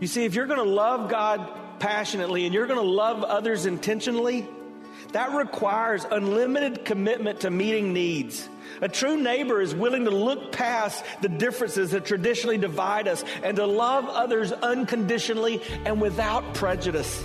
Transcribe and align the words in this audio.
You 0.00 0.06
see, 0.06 0.24
if 0.24 0.34
you're 0.34 0.46
going 0.46 0.64
to 0.64 0.70
love 0.70 1.10
God 1.10 1.48
passionately 1.78 2.44
and 2.44 2.54
you're 2.54 2.66
going 2.66 2.78
to 2.78 2.86
love 2.86 3.22
others 3.22 3.66
intentionally, 3.66 4.46
that 5.12 5.32
requires 5.32 6.04
unlimited 6.10 6.84
commitment 6.84 7.40
to 7.40 7.50
meeting 7.50 7.92
needs. 7.92 8.48
A 8.82 8.88
true 8.88 9.16
neighbor 9.16 9.60
is 9.60 9.74
willing 9.74 10.04
to 10.04 10.10
look 10.10 10.52
past 10.52 11.04
the 11.22 11.28
differences 11.28 11.92
that 11.92 12.04
traditionally 12.04 12.58
divide 12.58 13.08
us 13.08 13.24
and 13.42 13.56
to 13.56 13.66
love 13.66 14.06
others 14.08 14.52
unconditionally 14.52 15.62
and 15.84 16.00
without 16.00 16.54
prejudice. 16.54 17.24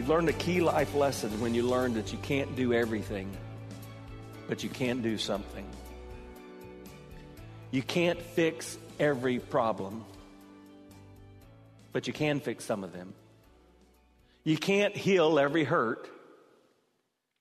You've 0.00 0.08
learned 0.08 0.30
a 0.30 0.32
key 0.32 0.62
life 0.62 0.94
lesson 0.94 1.42
when 1.42 1.54
you 1.54 1.62
learn 1.62 1.92
that 1.92 2.10
you 2.10 2.16
can't 2.22 2.56
do 2.56 2.72
everything, 2.72 3.30
but 4.48 4.64
you 4.64 4.70
can 4.70 5.02
do 5.02 5.18
something. 5.18 5.66
You 7.70 7.82
can't 7.82 8.18
fix 8.18 8.78
every 8.98 9.40
problem, 9.40 10.06
but 11.92 12.06
you 12.06 12.14
can 12.14 12.40
fix 12.40 12.64
some 12.64 12.82
of 12.82 12.94
them. 12.94 13.12
You 14.42 14.56
can't 14.56 14.96
heal 14.96 15.38
every 15.38 15.64
hurt, 15.64 16.08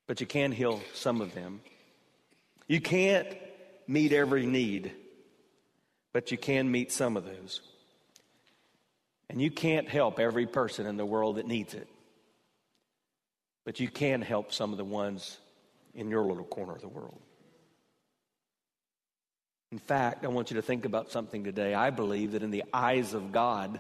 but 0.06 0.20
you 0.20 0.28
can 0.28 0.52
heal 0.52 0.82
some 0.94 1.22
of 1.22 1.34
them. 1.34 1.62
You 2.68 2.82
can't 2.82 3.30
meet 3.88 4.12
every 4.12 4.46
need, 4.46 4.92
but 6.12 6.30
you 6.30 6.38
can 6.38 6.70
meet 6.70 6.92
some 6.92 7.16
of 7.16 7.24
those. 7.24 7.62
And 9.30 9.42
you 9.42 9.50
can't 9.50 9.88
help 9.88 10.20
every 10.20 10.46
person 10.46 10.88
in 10.88 10.98
the 10.98 11.06
world 11.06 11.38
that 11.38 11.48
needs 11.48 11.74
it, 11.74 11.88
but 13.70 13.80
you 13.80 13.88
can 13.88 14.24
help 14.24 14.52
some 14.52 14.72
of 14.72 14.80
the 14.80 14.84
ones 14.84 15.38
in 15.94 16.10
your 16.10 16.24
little 16.24 16.44
corner 16.44 16.74
of 16.74 16.82
the 16.82 16.88
world. 16.88 17.22
In 19.72 19.78
fact, 19.78 20.26
I 20.26 20.28
want 20.30 20.50
you 20.50 20.56
to 20.56 20.64
think 20.64 20.86
about 20.86 21.12
something 21.12 21.44
today. 21.44 21.76
I 21.76 21.92
believe 21.92 22.32
that 22.32 22.42
in 22.42 22.50
the 22.50 22.64
eyes 22.74 23.14
of 23.14 23.32
God, 23.32 23.80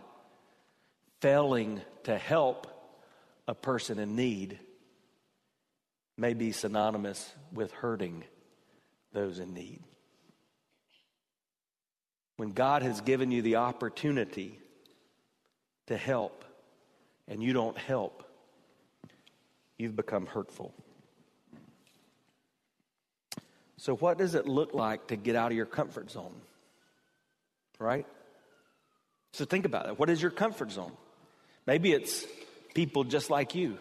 failing 1.21 1.81
to 2.03 2.15
help 2.15 2.67
a 3.47 3.55
person 3.55 3.97
in 3.97 4.15
need 4.15 4.59
may 6.17 6.35
be 6.35 6.51
synonymous 6.51 7.27
with 7.51 7.71
hurting 7.71 8.23
those 9.11 9.39
in 9.39 9.55
need. 9.55 9.81
When 12.37 12.51
God 12.51 12.83
has 12.83 13.01
given 13.01 13.31
you 13.31 13.41
the 13.41 13.55
opportunity 13.55 14.59
to 15.87 15.97
help 15.97 16.45
and 17.27 17.41
you 17.41 17.53
don't 17.53 17.75
help, 17.75 18.28
you've 19.79 19.95
become 19.95 20.27
hurtful. 20.27 20.73
So, 23.77 23.95
what 23.95 24.17
does 24.17 24.35
it 24.35 24.45
look 24.45 24.73
like 24.73 25.07
to 25.07 25.15
get 25.15 25.35
out 25.35 25.51
of 25.51 25.57
your 25.57 25.65
comfort 25.65 26.11
zone? 26.11 26.35
Right? 27.79 28.05
So, 29.33 29.45
think 29.45 29.65
about 29.65 29.87
it. 29.87 29.97
What 29.97 30.09
is 30.09 30.21
your 30.21 30.31
comfort 30.31 30.71
zone? 30.71 30.91
Maybe 31.65 31.93
it's 31.93 32.25
people 32.75 33.05
just 33.05 33.29
like 33.29 33.55
you. 33.55 33.77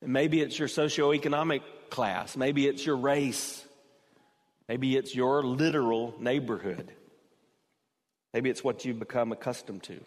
Maybe 0.00 0.40
it's 0.40 0.58
your 0.58 0.68
socioeconomic 0.68 1.60
class. 1.90 2.36
Maybe 2.36 2.66
it's 2.66 2.84
your 2.84 2.96
race. 2.96 3.64
Maybe 4.68 4.96
it's 4.96 5.14
your 5.14 5.42
literal 5.42 6.14
neighborhood. 6.18 6.90
Maybe 8.32 8.50
it's 8.50 8.64
what 8.64 8.84
you've 8.84 8.98
become 8.98 9.32
accustomed 9.32 9.82
to. 9.84 10.00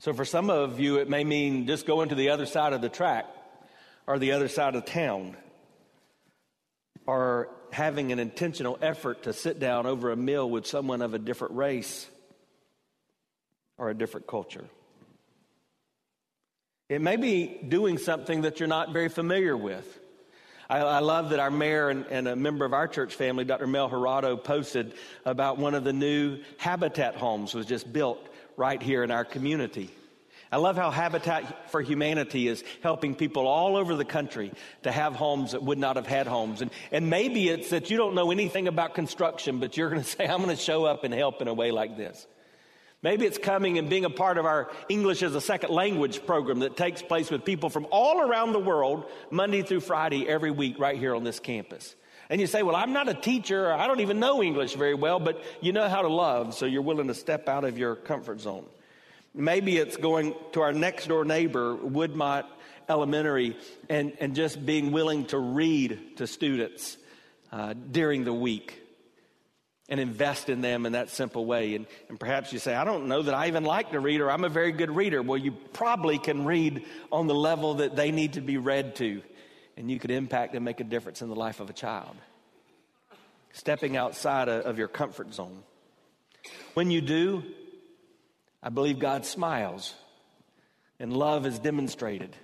So, 0.00 0.12
for 0.12 0.24
some 0.24 0.48
of 0.48 0.78
you, 0.78 0.98
it 0.98 1.08
may 1.08 1.24
mean 1.24 1.66
just 1.66 1.84
going 1.84 2.10
to 2.10 2.14
the 2.14 2.30
other 2.30 2.46
side 2.46 2.72
of 2.72 2.80
the 2.80 2.88
track 2.88 3.26
or 4.06 4.18
the 4.18 4.32
other 4.32 4.46
side 4.46 4.76
of 4.76 4.84
town 4.84 5.36
or 7.06 7.48
having 7.72 8.12
an 8.12 8.18
intentional 8.18 8.78
effort 8.80 9.24
to 9.24 9.32
sit 9.32 9.58
down 9.58 9.86
over 9.86 10.12
a 10.12 10.16
meal 10.16 10.48
with 10.48 10.66
someone 10.66 11.02
of 11.02 11.14
a 11.14 11.18
different 11.18 11.54
race 11.54 12.06
or 13.76 13.90
a 13.90 13.94
different 13.94 14.26
culture. 14.26 14.64
It 16.88 17.00
may 17.00 17.16
be 17.16 17.60
doing 17.68 17.98
something 17.98 18.42
that 18.42 18.60
you're 18.60 18.68
not 18.68 18.92
very 18.92 19.08
familiar 19.08 19.56
with. 19.56 19.98
I, 20.70 20.78
I 20.78 20.98
love 21.00 21.30
that 21.30 21.40
our 21.40 21.50
mayor 21.50 21.88
and, 21.88 22.06
and, 22.06 22.28
a 22.28 22.36
member 22.36 22.64
of 22.64 22.72
our 22.72 22.86
church 22.86 23.14
family, 23.14 23.44
Dr. 23.44 23.66
Mel 23.66 23.88
Gerardo, 23.88 24.36
posted 24.36 24.94
about 25.24 25.58
one 25.58 25.74
of 25.74 25.82
the 25.82 25.92
new 25.92 26.40
Habitat 26.58 27.16
homes 27.16 27.54
was 27.54 27.66
just 27.66 27.90
built 27.92 28.28
right 28.58 28.82
here 28.82 29.02
in 29.04 29.10
our 29.10 29.24
community. 29.24 29.88
I 30.50 30.56
love 30.56 30.76
how 30.76 30.90
Habitat 30.90 31.70
for 31.70 31.80
Humanity 31.80 32.48
is 32.48 32.64
helping 32.82 33.14
people 33.14 33.46
all 33.46 33.76
over 33.76 33.94
the 33.94 34.04
country 34.04 34.52
to 34.82 34.90
have 34.90 35.14
homes 35.14 35.52
that 35.52 35.62
would 35.62 35.78
not 35.78 35.96
have 35.96 36.06
had 36.06 36.26
homes. 36.26 36.62
And, 36.62 36.70
and 36.90 37.10
maybe 37.10 37.48
it's 37.50 37.70
that 37.70 37.90
you 37.90 37.98
don't 37.98 38.14
know 38.14 38.30
anything 38.30 38.66
about 38.66 38.94
construction, 38.94 39.60
but 39.60 39.76
you're 39.76 39.90
going 39.90 40.02
to 40.02 40.08
say, 40.08 40.26
I'm 40.26 40.42
going 40.42 40.54
to 40.54 40.62
show 40.62 40.84
up 40.84 41.04
and 41.04 41.12
help 41.12 41.42
in 41.42 41.48
a 41.48 41.54
way 41.54 41.70
like 41.70 41.96
this. 41.96 42.26
Maybe 43.00 43.26
it's 43.26 43.38
coming 43.38 43.78
and 43.78 43.88
being 43.88 44.04
a 44.04 44.10
part 44.10 44.38
of 44.38 44.46
our 44.46 44.72
English 44.88 45.22
as 45.22 45.34
a 45.36 45.40
second 45.40 45.70
language 45.70 46.26
program 46.26 46.60
that 46.60 46.76
takes 46.76 47.00
place 47.00 47.30
with 47.30 47.44
people 47.44 47.70
from 47.70 47.86
all 47.92 48.20
around 48.20 48.52
the 48.52 48.58
world, 48.58 49.04
Monday 49.30 49.62
through 49.62 49.80
Friday, 49.80 50.26
every 50.26 50.50
week, 50.50 50.80
right 50.80 50.98
here 50.98 51.14
on 51.14 51.22
this 51.22 51.38
campus. 51.38 51.94
And 52.30 52.40
you 52.40 52.46
say, 52.46 52.62
Well, 52.62 52.76
I'm 52.76 52.92
not 52.92 53.08
a 53.08 53.14
teacher, 53.14 53.72
I 53.72 53.86
don't 53.86 54.00
even 54.00 54.20
know 54.20 54.42
English 54.42 54.74
very 54.74 54.94
well, 54.94 55.18
but 55.18 55.42
you 55.60 55.72
know 55.72 55.88
how 55.88 56.02
to 56.02 56.08
love, 56.08 56.54
so 56.54 56.66
you're 56.66 56.82
willing 56.82 57.08
to 57.08 57.14
step 57.14 57.48
out 57.48 57.64
of 57.64 57.78
your 57.78 57.96
comfort 57.96 58.40
zone. 58.40 58.66
Maybe 59.34 59.76
it's 59.76 59.96
going 59.96 60.34
to 60.52 60.62
our 60.62 60.72
next 60.72 61.06
door 61.06 61.24
neighbor, 61.24 61.76
Woodmont 61.76 62.44
Elementary, 62.88 63.56
and, 63.88 64.12
and 64.20 64.34
just 64.34 64.64
being 64.64 64.92
willing 64.92 65.26
to 65.26 65.38
read 65.38 66.16
to 66.16 66.26
students 66.26 66.96
uh, 67.52 67.74
during 67.74 68.24
the 68.24 68.32
week 68.32 68.80
and 69.88 70.00
invest 70.00 70.48
in 70.48 70.60
them 70.60 70.86
in 70.86 70.92
that 70.92 71.08
simple 71.08 71.46
way. 71.46 71.74
And, 71.74 71.86
and 72.08 72.20
perhaps 72.20 72.52
you 72.52 72.58
say, 72.58 72.74
I 72.74 72.84
don't 72.84 73.08
know 73.08 73.22
that 73.22 73.34
I 73.34 73.48
even 73.48 73.64
like 73.64 73.92
to 73.92 74.00
read 74.00 74.20
or 74.20 74.30
I'm 74.30 74.44
a 74.44 74.48
very 74.48 74.72
good 74.72 74.94
reader. 74.94 75.22
Well, 75.22 75.38
you 75.38 75.52
probably 75.52 76.18
can 76.18 76.44
read 76.44 76.84
on 77.10 77.26
the 77.26 77.34
level 77.34 77.74
that 77.74 77.96
they 77.96 78.10
need 78.10 78.34
to 78.34 78.40
be 78.40 78.58
read 78.58 78.96
to, 78.96 79.22
and 79.78 79.88
you 79.88 80.00
could 80.00 80.10
impact 80.10 80.56
and 80.56 80.64
make 80.64 80.80
a 80.80 80.84
difference 80.84 81.22
in 81.22 81.28
the 81.28 81.36
life 81.36 81.60
of 81.60 81.70
a 81.70 81.72
child. 81.72 82.16
Stepping 83.52 83.96
outside 83.96 84.48
of, 84.48 84.76
your 84.76 84.88
comfort 84.88 85.32
zone. 85.32 85.62
When 86.74 86.90
you 86.90 87.00
do, 87.00 87.44
I 88.60 88.70
believe 88.70 88.98
God 88.98 89.24
smiles 89.24 89.94
and 90.98 91.12
love 91.16 91.46
is 91.46 91.60
demonstrated. 91.60 92.34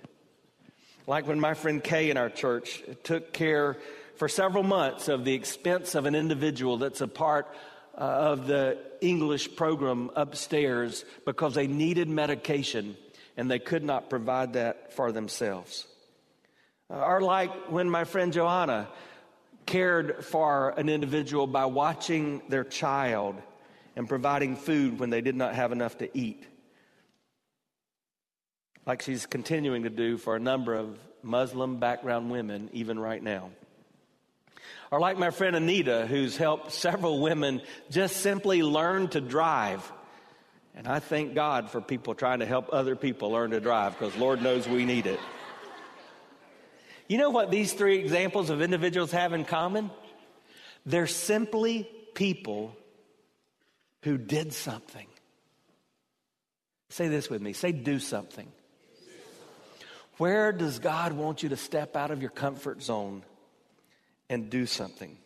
Like 1.07 1.27
when 1.27 1.39
my 1.39 1.53
friend 1.55 1.83
Kay 1.83 2.09
in 2.09 2.15
our 2.15 2.29
church 2.29 2.81
took 3.03 3.33
care 3.33 3.77
for 4.15 4.29
several 4.29 4.63
months 4.63 5.09
of 5.09 5.25
the 5.25 5.33
expense 5.33 5.93
of 5.93 6.05
an 6.05 6.15
individual 6.15 6.77
that's 6.77 7.01
a 7.01 7.07
part 7.07 7.47
uh, 7.97 8.01
of 8.01 8.47
the 8.47 8.77
English 9.01 9.57
program 9.57 10.09
upstairs 10.15 11.03
because 11.25 11.53
they 11.53 11.67
needed 11.67 12.07
medication 12.07 12.95
and 13.35 13.51
they 13.51 13.59
could 13.59 13.83
not 13.83 14.09
provide 14.09 14.53
that 14.53 14.93
for 14.93 15.11
themselves. 15.11 15.85
Uh, 16.89 16.97
or 16.97 17.21
like 17.21 17.51
when 17.71 17.89
my 17.89 18.03
friend 18.03 18.33
Joanna 18.33 18.87
cared 19.65 20.23
for 20.23 20.69
an 20.77 20.89
individual 20.89 21.47
by 21.47 21.65
watching 21.65 22.41
their 22.49 22.63
child 22.63 23.35
and 23.95 24.07
providing 24.07 24.55
food 24.55 24.99
when 24.99 25.09
they 25.09 25.21
did 25.21 25.35
not 25.35 25.55
have 25.55 25.71
enough 25.71 25.97
to 25.99 26.17
eat. 26.17 26.43
Like 28.85 29.01
she's 29.01 29.25
continuing 29.25 29.83
to 29.83 29.89
do 29.89 30.17
for 30.17 30.35
a 30.35 30.39
number 30.39 30.75
of 30.75 30.99
Muslim 31.23 31.77
background 31.77 32.29
women, 32.29 32.69
even 32.73 32.99
right 32.99 33.23
now. 33.23 33.49
Or 34.91 34.99
like 34.99 35.17
my 35.17 35.31
friend 35.31 35.55
Anita, 35.55 36.05
who's 36.05 36.37
helped 36.37 36.71
several 36.71 37.19
women 37.19 37.61
just 37.89 38.17
simply 38.17 38.61
learn 38.61 39.07
to 39.09 39.21
drive 39.21 39.91
And 40.77 40.87
I 40.87 40.99
thank 40.99 41.33
God 41.33 41.71
for 41.71 41.79
people 41.79 42.15
trying 42.15 42.39
to 42.39 42.45
help 42.45 42.69
other 42.73 42.97
people 42.97 43.31
learn 43.31 43.51
to 43.51 43.61
drive 43.61 43.97
because 43.97 44.15
Lord 44.17 44.41
knows 44.41 44.67
we 44.67 44.83
need 44.83 45.05
it. 45.05 45.19
You 47.07 47.17
know 47.17 47.29
what 47.29 47.51
these 47.51 47.73
three 47.73 47.97
examples 47.99 48.49
of 48.49 48.61
individuals 48.61 49.11
have 49.11 49.33
in 49.33 49.45
common? 49.45 49.91
They're 50.85 51.07
simply 51.07 51.89
people 52.13 52.75
who 54.03 54.17
did 54.17 54.53
something. 54.53 55.07
Say 56.89 57.07
this 57.07 57.29
with 57.29 57.41
me. 57.41 57.53
Say, 57.53 57.71
do 57.71 57.99
something. 57.99 58.47
Where 60.17 60.51
does 60.51 60.79
God 60.79 61.13
want 61.13 61.43
you 61.43 61.49
to 61.49 61.57
step 61.57 61.95
out 61.95 62.11
of 62.11 62.21
your 62.21 62.31
comfort 62.31 62.81
zone 62.81 63.23
and 64.29 64.49
do 64.49 64.65
something? 64.65 65.17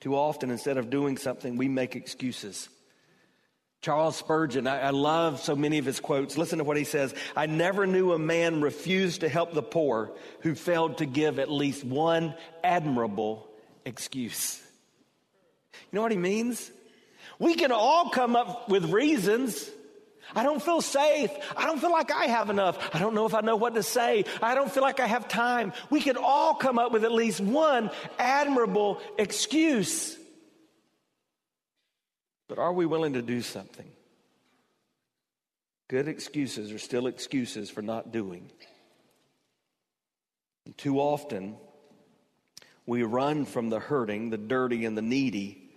Too 0.00 0.14
often, 0.14 0.50
instead 0.50 0.76
of 0.78 0.90
doing 0.90 1.16
something, 1.16 1.56
we 1.56 1.68
make 1.68 1.96
excuses. 1.96 2.68
Charles 3.80 4.16
Spurgeon, 4.16 4.66
I, 4.66 4.80
I, 4.80 4.90
love 4.90 5.40
so 5.40 5.54
many 5.54 5.78
of 5.78 5.84
his 5.84 6.00
quotes. 6.00 6.36
Listen 6.36 6.58
to 6.58 6.64
what 6.64 6.76
he 6.76 6.82
says 6.82 7.14
I 7.36 7.46
never 7.46 7.86
knew 7.86 8.12
a 8.12 8.18
man 8.18 8.60
refuse 8.60 9.18
to 9.18 9.28
help 9.28 9.54
the 9.54 9.62
poor 9.62 10.12
who 10.40 10.56
failed 10.56 10.98
to 10.98 11.06
give 11.06 11.38
at 11.38 11.50
least 11.50 11.84
one 11.84 12.34
admirable 12.64 13.48
excuse. 13.84 14.60
You 15.72 15.96
know 15.96 16.02
what 16.02 16.10
he 16.10 16.18
means? 16.18 16.70
We 17.38 17.54
can 17.54 17.70
all 17.70 18.10
come 18.10 18.34
up 18.34 18.68
with 18.68 18.90
reasons. 18.90 19.70
I 20.34 20.42
don't 20.42 20.60
feel 20.60 20.82
safe. 20.82 21.30
I 21.56 21.64
don't 21.66 21.80
feel 21.80 21.92
like 21.92 22.12
I 22.12 22.24
have 22.24 22.50
enough. 22.50 22.94
I 22.94 22.98
don't 22.98 23.14
know 23.14 23.26
if 23.26 23.34
I 23.34 23.40
know 23.42 23.56
what 23.56 23.76
to 23.76 23.82
say. 23.82 24.24
I 24.42 24.56
don't 24.56 24.70
feel 24.70 24.82
like 24.82 24.98
I 24.98 25.06
have 25.06 25.28
time. 25.28 25.72
We 25.88 26.00
can 26.00 26.16
all 26.16 26.54
come 26.54 26.78
up 26.80 26.92
with 26.92 27.04
at 27.04 27.12
least 27.12 27.40
one 27.40 27.90
admirable 28.18 29.00
excuse. 29.16 30.17
But 32.48 32.58
are 32.58 32.72
we 32.72 32.86
willing 32.86 33.12
to 33.12 33.22
do 33.22 33.42
something? 33.42 33.90
Good 35.88 36.08
excuses 36.08 36.72
are 36.72 36.78
still 36.78 37.06
excuses 37.06 37.70
for 37.70 37.82
not 37.82 38.12
doing. 38.12 38.50
And 40.66 40.76
too 40.76 40.98
often, 40.98 41.56
we 42.84 43.02
run 43.02 43.44
from 43.44 43.70
the 43.70 43.78
hurting, 43.78 44.30
the 44.30 44.38
dirty, 44.38 44.84
and 44.84 44.96
the 44.96 45.02
needy 45.02 45.70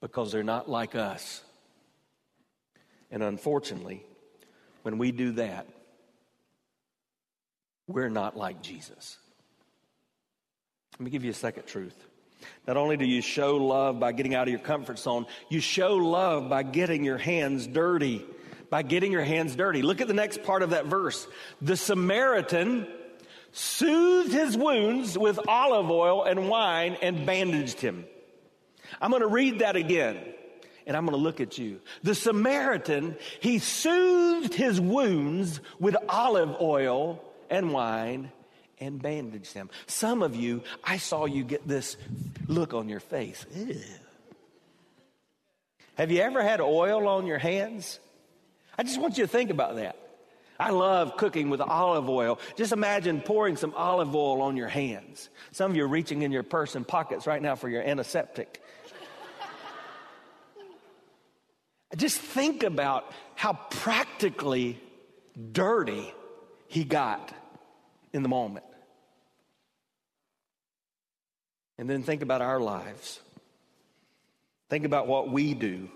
because 0.00 0.32
they're 0.32 0.42
not 0.42 0.68
like 0.68 0.94
us. 0.94 1.42
And 3.10 3.22
unfortunately, 3.22 4.02
when 4.82 4.98
we 4.98 5.12
do 5.12 5.32
that, 5.32 5.66
we're 7.86 8.08
not 8.08 8.36
like 8.36 8.62
Jesus. 8.62 9.18
Let 10.98 11.04
me 11.04 11.10
give 11.10 11.24
you 11.24 11.30
a 11.30 11.34
second 11.34 11.66
truth. 11.66 11.96
Not 12.66 12.76
only 12.76 12.96
do 12.96 13.04
you 13.04 13.22
show 13.22 13.56
love 13.56 13.98
by 13.98 14.12
getting 14.12 14.34
out 14.34 14.48
of 14.48 14.52
your 14.52 14.60
comfort 14.60 14.98
zone, 14.98 15.26
you 15.48 15.60
show 15.60 15.96
love 15.96 16.48
by 16.48 16.62
getting 16.62 17.04
your 17.04 17.18
hands 17.18 17.66
dirty. 17.66 18.24
By 18.68 18.82
getting 18.82 19.10
your 19.10 19.24
hands 19.24 19.56
dirty. 19.56 19.82
Look 19.82 20.00
at 20.00 20.08
the 20.08 20.14
next 20.14 20.42
part 20.42 20.62
of 20.62 20.70
that 20.70 20.86
verse. 20.86 21.26
The 21.60 21.76
Samaritan 21.76 22.86
soothed 23.52 24.32
his 24.32 24.56
wounds 24.56 25.18
with 25.18 25.40
olive 25.48 25.90
oil 25.90 26.22
and 26.24 26.48
wine 26.48 26.96
and 27.02 27.26
bandaged 27.26 27.80
him. 27.80 28.04
I'm 29.00 29.10
going 29.10 29.22
to 29.22 29.28
read 29.28 29.58
that 29.58 29.76
again 29.76 30.18
and 30.86 30.96
I'm 30.96 31.04
going 31.04 31.16
to 31.16 31.22
look 31.22 31.40
at 31.40 31.58
you. 31.58 31.80
The 32.02 32.14
Samaritan, 32.14 33.16
he 33.40 33.58
soothed 33.58 34.54
his 34.54 34.80
wounds 34.80 35.60
with 35.78 35.96
olive 36.08 36.60
oil 36.60 37.22
and 37.48 37.72
wine 37.72 38.32
and 38.80 39.00
bandaged 39.00 39.54
them. 39.54 39.70
Some 39.86 40.22
of 40.22 40.34
you, 40.34 40.62
I 40.82 40.96
saw 40.96 41.26
you 41.26 41.44
get 41.44 41.66
this 41.66 41.96
look 42.46 42.74
on 42.74 42.88
your 42.88 43.00
face. 43.00 43.44
Ew. 43.54 43.76
Have 45.96 46.10
you 46.10 46.20
ever 46.20 46.42
had 46.42 46.60
oil 46.60 47.06
on 47.08 47.26
your 47.26 47.38
hands? 47.38 48.00
I 48.78 48.82
just 48.82 48.98
want 48.98 49.18
you 49.18 49.24
to 49.24 49.28
think 49.28 49.50
about 49.50 49.76
that. 49.76 49.96
I 50.58 50.70
love 50.70 51.16
cooking 51.16 51.48
with 51.48 51.60
olive 51.60 52.08
oil. 52.08 52.38
Just 52.56 52.72
imagine 52.72 53.20
pouring 53.20 53.56
some 53.56 53.72
olive 53.74 54.14
oil 54.14 54.42
on 54.42 54.56
your 54.56 54.68
hands. 54.68 55.30
Some 55.52 55.70
of 55.70 55.76
you 55.76 55.84
are 55.84 55.88
reaching 55.88 56.22
in 56.22 56.32
your 56.32 56.42
purse 56.42 56.74
and 56.74 56.86
pockets 56.86 57.26
right 57.26 57.40
now 57.40 57.54
for 57.54 57.68
your 57.68 57.82
antiseptic. 57.82 58.62
Just 61.96 62.18
think 62.18 62.62
about 62.62 63.10
how 63.34 63.54
practically 63.54 64.78
dirty 65.52 66.12
he 66.68 66.84
got 66.84 67.34
in 68.12 68.22
the 68.22 68.28
moment. 68.28 68.64
And 71.80 71.88
then 71.88 72.02
think 72.02 72.20
about 72.20 72.42
our 72.42 72.60
lives. 72.60 73.20
Think 74.68 74.84
about 74.84 75.06
what 75.06 75.30
we 75.30 75.54
do. 75.54 75.88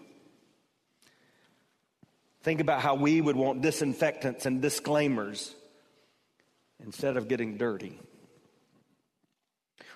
Think 2.43 2.61
about 2.63 2.81
how 2.81 2.95
we 2.95 3.21
would 3.21 3.37
want 3.37 3.61
disinfectants 3.61 4.47
and 4.47 4.63
disclaimers 4.63 5.55
instead 6.83 7.19
of 7.19 7.29
getting 7.29 7.59
dirty. 7.59 7.99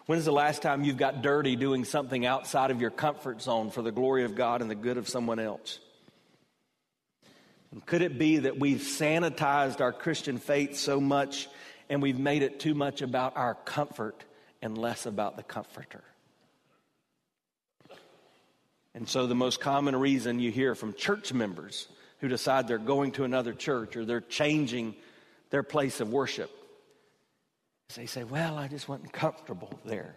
When's 0.05 0.27
the 0.27 0.33
last 0.33 0.61
time 0.61 0.85
you've 0.85 0.99
got 0.99 1.23
dirty 1.23 1.57
doing 1.57 1.87
something 1.87 2.27
outside 2.27 2.71
of 2.71 2.83
your 2.83 2.91
comfort 2.91 3.41
zone 3.41 3.71
for 3.71 3.81
the 3.81 3.91
glory 3.91 4.25
of 4.25 4.35
God 4.35 4.61
and 4.61 4.71
the 4.71 4.75
good 4.75 4.99
of 4.99 5.09
someone 5.09 5.39
else? 5.39 5.79
And 7.73 7.85
could 7.87 8.03
it 8.03 8.19
be 8.19 8.41
that 8.41 8.61
we've 8.61 8.81
sanitized 8.81 9.81
our 9.81 9.95
Christian 9.95 10.37
faith 10.37 10.77
so 10.77 11.01
much 11.01 11.49
and 11.89 12.03
we've 12.03 12.19
made 12.19 12.43
it 12.43 12.61
too 12.61 12.75
much 12.75 13.01
about 13.01 13.39
our 13.39 13.55
comfort 13.55 14.23
and 14.63 14.77
less 14.77 15.07
about 15.07 15.37
the 15.37 15.43
comforter. 15.43 16.03
And 18.95 19.09
so, 19.09 19.27
the 19.27 19.35
most 19.35 19.61
common 19.61 19.95
reason 19.95 20.41
you 20.41 20.51
hear 20.51 20.75
from 20.75 20.95
church 20.95 21.33
members 21.33 21.87
who 22.21 22.29
decide 22.29 22.67
they're 22.67 22.79
going 22.79 23.13
to 23.13 23.25
another 23.25 23.53
church 23.53 23.97
or 23.97 24.05
they're 24.05 24.21
changing 24.21 24.95
their 25.51 25.63
place 25.63 26.01
of 26.01 26.11
worship 26.11 26.51
is 27.89 27.97
they 27.97 28.07
say, 28.07 28.25
Well, 28.25 28.57
I 28.57 28.69
just 28.69 28.89
wasn't 28.89 29.13
comfortable 29.13 29.79
there 29.85 30.17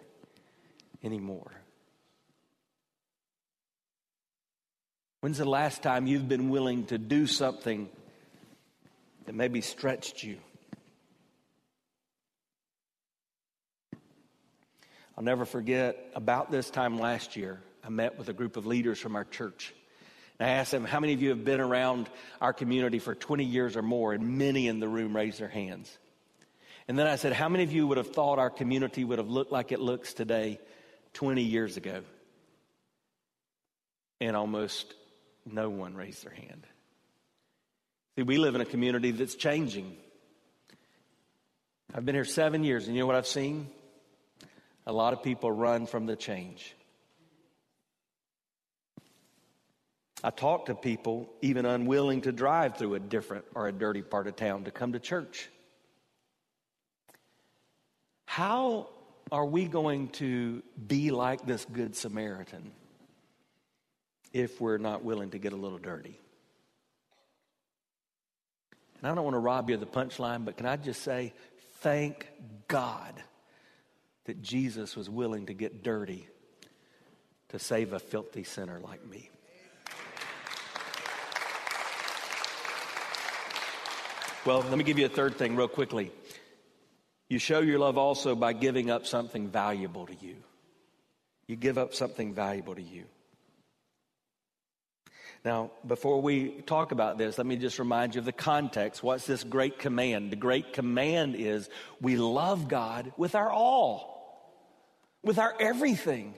anymore. 1.04 1.52
When's 5.22 5.38
the 5.38 5.46
last 5.46 5.84
time 5.84 6.08
you've 6.08 6.28
been 6.28 6.50
willing 6.50 6.86
to 6.88 6.98
do 6.98 7.28
something 7.28 7.88
that 9.26 9.36
maybe 9.36 9.62
stretched 9.62 10.24
you? 10.24 10.38
I'll 15.22 15.26
never 15.26 15.46
forget 15.46 16.04
about 16.16 16.50
this 16.50 16.72
time 16.72 16.98
last 16.98 17.36
year, 17.36 17.62
I 17.84 17.90
met 17.90 18.18
with 18.18 18.30
a 18.30 18.34
group 18.34 18.58
of 18.58 18.66
leaders 18.66 18.98
from 18.98 19.16
our 19.16 19.24
church. 19.24 19.72
And 20.40 20.50
I 20.50 20.54
asked 20.54 20.72
them, 20.72 20.84
How 20.84 21.00
many 21.00 21.14
of 21.14 21.22
you 21.22 21.30
have 21.30 21.46
been 21.46 21.60
around 21.60 22.10
our 22.42 22.54
community 22.54 22.98
for 22.98 23.14
20 23.14 23.44
years 23.44 23.78
or 23.78 23.84
more? 23.84 24.14
And 24.14 24.40
many 24.40 24.68
in 24.68 24.80
the 24.80 24.88
room 24.88 25.16
raised 25.16 25.40
their 25.40 25.48
hands. 25.48 25.96
And 26.88 26.98
then 26.98 27.06
I 27.06 27.18
said, 27.18 27.34
How 27.34 27.50
many 27.50 27.64
of 27.64 27.72
you 27.72 27.86
would 27.86 28.00
have 28.00 28.08
thought 28.08 28.40
our 28.40 28.50
community 28.50 29.04
would 29.04 29.20
have 29.20 29.30
looked 29.30 29.52
like 29.52 29.72
it 29.72 29.80
looks 29.80 30.16
today 30.16 30.60
20 31.14 31.44
years 31.44 31.78
ago? 31.78 32.02
And 34.20 34.36
almost 34.36 34.92
no 35.46 35.70
one 35.70 35.94
raised 35.94 36.26
their 36.26 36.34
hand. 36.34 36.66
See, 38.16 38.24
we 38.24 38.40
live 38.40 38.56
in 38.56 38.62
a 38.62 38.66
community 38.66 39.12
that's 39.12 39.36
changing. 39.36 39.96
I've 41.94 42.08
been 42.08 42.16
here 42.16 42.26
seven 42.26 42.64
years, 42.64 42.88
and 42.88 42.96
you 42.96 43.04
know 43.04 43.06
what 43.06 43.16
I've 43.16 43.28
seen? 43.28 43.68
A 44.92 44.94
lot 44.94 45.14
of 45.14 45.24
people 45.24 45.50
run 45.50 45.86
from 45.86 46.06
the 46.06 46.18
change. 46.18 46.76
I 50.22 50.32
talk 50.32 50.66
to 50.66 50.76
people 50.76 51.30
even 51.42 51.66
unwilling 51.66 52.20
to 52.24 52.34
drive 52.34 52.76
through 52.76 52.96
a 52.96 53.00
different 53.00 53.46
or 53.56 53.70
a 53.70 53.72
dirty 53.72 54.02
part 54.02 54.28
of 54.28 54.36
town 54.36 54.66
to 54.66 54.72
come 54.72 54.92
to 54.92 55.00
church. 55.00 55.48
How 58.26 58.90
are 59.32 59.46
we 59.46 59.64
going 59.64 60.10
to 60.10 60.62
be 60.88 61.12
like 61.12 61.46
this 61.46 61.64
Good 61.64 61.96
Samaritan 61.96 62.74
if 64.34 64.60
we're 64.60 64.78
not 64.78 65.06
willing 65.06 65.30
to 65.30 65.38
get 65.38 65.54
a 65.54 65.56
little 65.56 65.80
dirty? 65.80 66.20
And 68.98 69.10
I 69.10 69.16
don't 69.16 69.24
want 69.24 69.36
to 69.36 69.40
rob 69.40 69.70
you 69.70 69.76
of 69.76 69.80
the 69.80 69.88
punchline, 69.88 70.44
but 70.44 70.58
can 70.58 70.66
I 70.66 70.76
just 70.76 71.02
say, 71.02 71.32
thank 71.80 72.28
God 72.68 73.24
that 74.26 74.42
Jesus 74.42 74.96
was 74.96 75.10
willing 75.10 75.48
to 75.48 75.54
get 75.54 75.84
dirty 75.84 76.28
to 77.50 77.60
save 77.60 77.94
a 77.94 78.00
filthy 78.00 78.44
sinner 78.44 78.80
like 78.80 79.06
me. 79.06 79.30
Well, 84.46 84.62
let 84.62 84.78
me 84.78 84.84
give 84.84 84.98
you 84.98 85.06
a 85.06 85.10
third 85.10 85.36
thing 85.38 85.56
real 85.56 85.68
quickly. 85.68 86.12
You 87.30 87.38
show 87.38 87.60
your 87.60 87.78
love 87.78 87.98
also 87.98 88.36
by 88.36 88.54
giving 88.54 88.90
up 88.90 89.06
something 89.06 89.50
valuable 89.50 90.08
to 90.08 90.16
you. 90.16 90.36
You 91.48 91.56
give 91.56 91.78
up 91.78 91.94
something 91.94 92.34
valuable 92.34 92.76
to 92.76 92.82
you. 92.82 93.04
Now, 95.44 95.72
before 95.86 96.22
we 96.22 96.62
talk 96.62 96.92
about 96.92 97.18
this, 97.18 97.38
let 97.38 97.48
me 97.48 97.56
just 97.56 97.80
remind 97.80 98.16
you 98.16 98.20
of 98.20 98.26
the 98.26 98.32
context. 98.32 99.02
What's 99.02 99.26
this 99.26 99.44
great 99.44 99.80
command? 99.80 100.32
The 100.32 100.36
great 100.36 100.74
command 100.74 101.36
is 101.36 101.70
we 102.00 102.16
love 102.16 102.68
God 102.68 103.12
with 103.18 103.36
our 103.36 103.52
all 103.52 104.11
with 105.24 105.40
our 105.40 105.54
everything. 105.60 106.36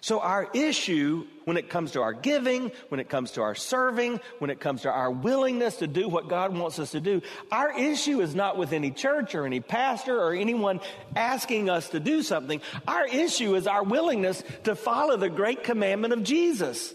So, 0.00 0.20
our 0.20 0.48
issue 0.54 1.26
when 1.44 1.56
it 1.56 1.68
comes 1.68 1.92
to 1.92 2.02
our 2.02 2.12
giving, 2.12 2.70
when 2.88 3.00
it 3.00 3.08
comes 3.08 3.32
to 3.32 3.42
our 3.42 3.56
serving, 3.56 4.20
when 4.38 4.48
it 4.48 4.60
comes 4.60 4.82
to 4.82 4.90
our 4.90 5.10
willingness 5.10 5.76
to 5.78 5.88
do 5.88 6.08
what 6.08 6.28
God 6.28 6.56
wants 6.56 6.78
us 6.78 6.92
to 6.92 7.00
do, 7.00 7.20
our 7.50 7.76
issue 7.76 8.20
is 8.20 8.34
not 8.34 8.56
with 8.56 8.72
any 8.72 8.92
church 8.92 9.34
or 9.34 9.44
any 9.44 9.60
pastor 9.60 10.16
or 10.20 10.34
anyone 10.34 10.80
asking 11.16 11.68
us 11.68 11.88
to 11.90 12.00
do 12.00 12.22
something. 12.22 12.60
Our 12.86 13.06
issue 13.06 13.56
is 13.56 13.66
our 13.66 13.82
willingness 13.82 14.44
to 14.64 14.76
follow 14.76 15.16
the 15.16 15.30
great 15.30 15.64
commandment 15.64 16.12
of 16.12 16.22
Jesus. 16.22 16.94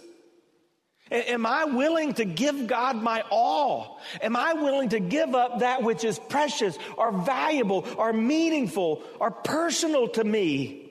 Am 1.13 1.45
I 1.45 1.65
willing 1.65 2.13
to 2.15 2.25
give 2.25 2.67
God 2.67 2.95
my 2.95 3.23
all? 3.29 4.01
Am 4.21 4.35
I 4.35 4.53
willing 4.53 4.89
to 4.89 4.99
give 4.99 5.35
up 5.35 5.59
that 5.59 5.83
which 5.83 6.03
is 6.03 6.17
precious 6.17 6.77
or 6.97 7.11
valuable 7.11 7.85
or 7.97 8.11
meaningful 8.11 9.03
or 9.19 9.31
personal 9.31 10.07
to 10.09 10.23
me? 10.23 10.83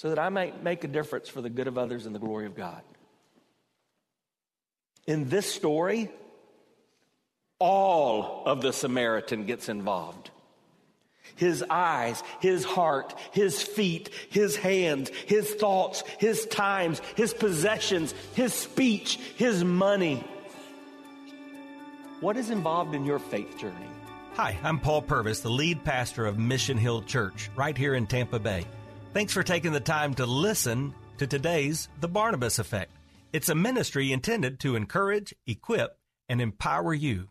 so 0.00 0.08
that 0.08 0.18
I 0.18 0.30
might 0.30 0.62
make 0.62 0.82
a 0.82 0.88
difference 0.88 1.28
for 1.28 1.42
the 1.42 1.50
good 1.50 1.66
of 1.66 1.76
others 1.76 2.06
and 2.06 2.14
the 2.14 2.18
glory 2.18 2.46
of 2.46 2.56
God. 2.56 2.80
In 5.06 5.28
this 5.28 5.44
story, 5.44 6.08
all 7.58 8.44
of 8.46 8.62
the 8.62 8.72
Samaritan 8.72 9.44
gets 9.44 9.68
involved. 9.68 10.30
His 11.40 11.64
eyes, 11.70 12.22
his 12.40 12.66
heart, 12.66 13.14
his 13.32 13.62
feet, 13.62 14.10
his 14.28 14.56
hands, 14.56 15.08
his 15.26 15.54
thoughts, 15.54 16.04
his 16.18 16.44
times, 16.44 17.00
his 17.16 17.32
possessions, 17.32 18.14
his 18.34 18.52
speech, 18.52 19.16
his 19.36 19.64
money. 19.64 20.22
What 22.20 22.36
is 22.36 22.50
involved 22.50 22.94
in 22.94 23.06
your 23.06 23.18
faith 23.18 23.56
journey? 23.56 23.88
Hi, 24.34 24.58
I'm 24.62 24.78
Paul 24.78 25.00
Purvis, 25.00 25.40
the 25.40 25.48
lead 25.48 25.82
pastor 25.82 26.26
of 26.26 26.38
Mission 26.38 26.76
Hill 26.76 27.00
Church, 27.04 27.50
right 27.56 27.76
here 27.76 27.94
in 27.94 28.06
Tampa 28.06 28.38
Bay. 28.38 28.66
Thanks 29.14 29.32
for 29.32 29.42
taking 29.42 29.72
the 29.72 29.80
time 29.80 30.12
to 30.16 30.26
listen 30.26 30.92
to 31.16 31.26
today's 31.26 31.88
The 32.00 32.08
Barnabas 32.08 32.58
Effect. 32.58 32.92
It's 33.32 33.48
a 33.48 33.54
ministry 33.54 34.12
intended 34.12 34.60
to 34.60 34.76
encourage, 34.76 35.34
equip, 35.46 35.96
and 36.28 36.42
empower 36.42 36.92
you. 36.92 37.30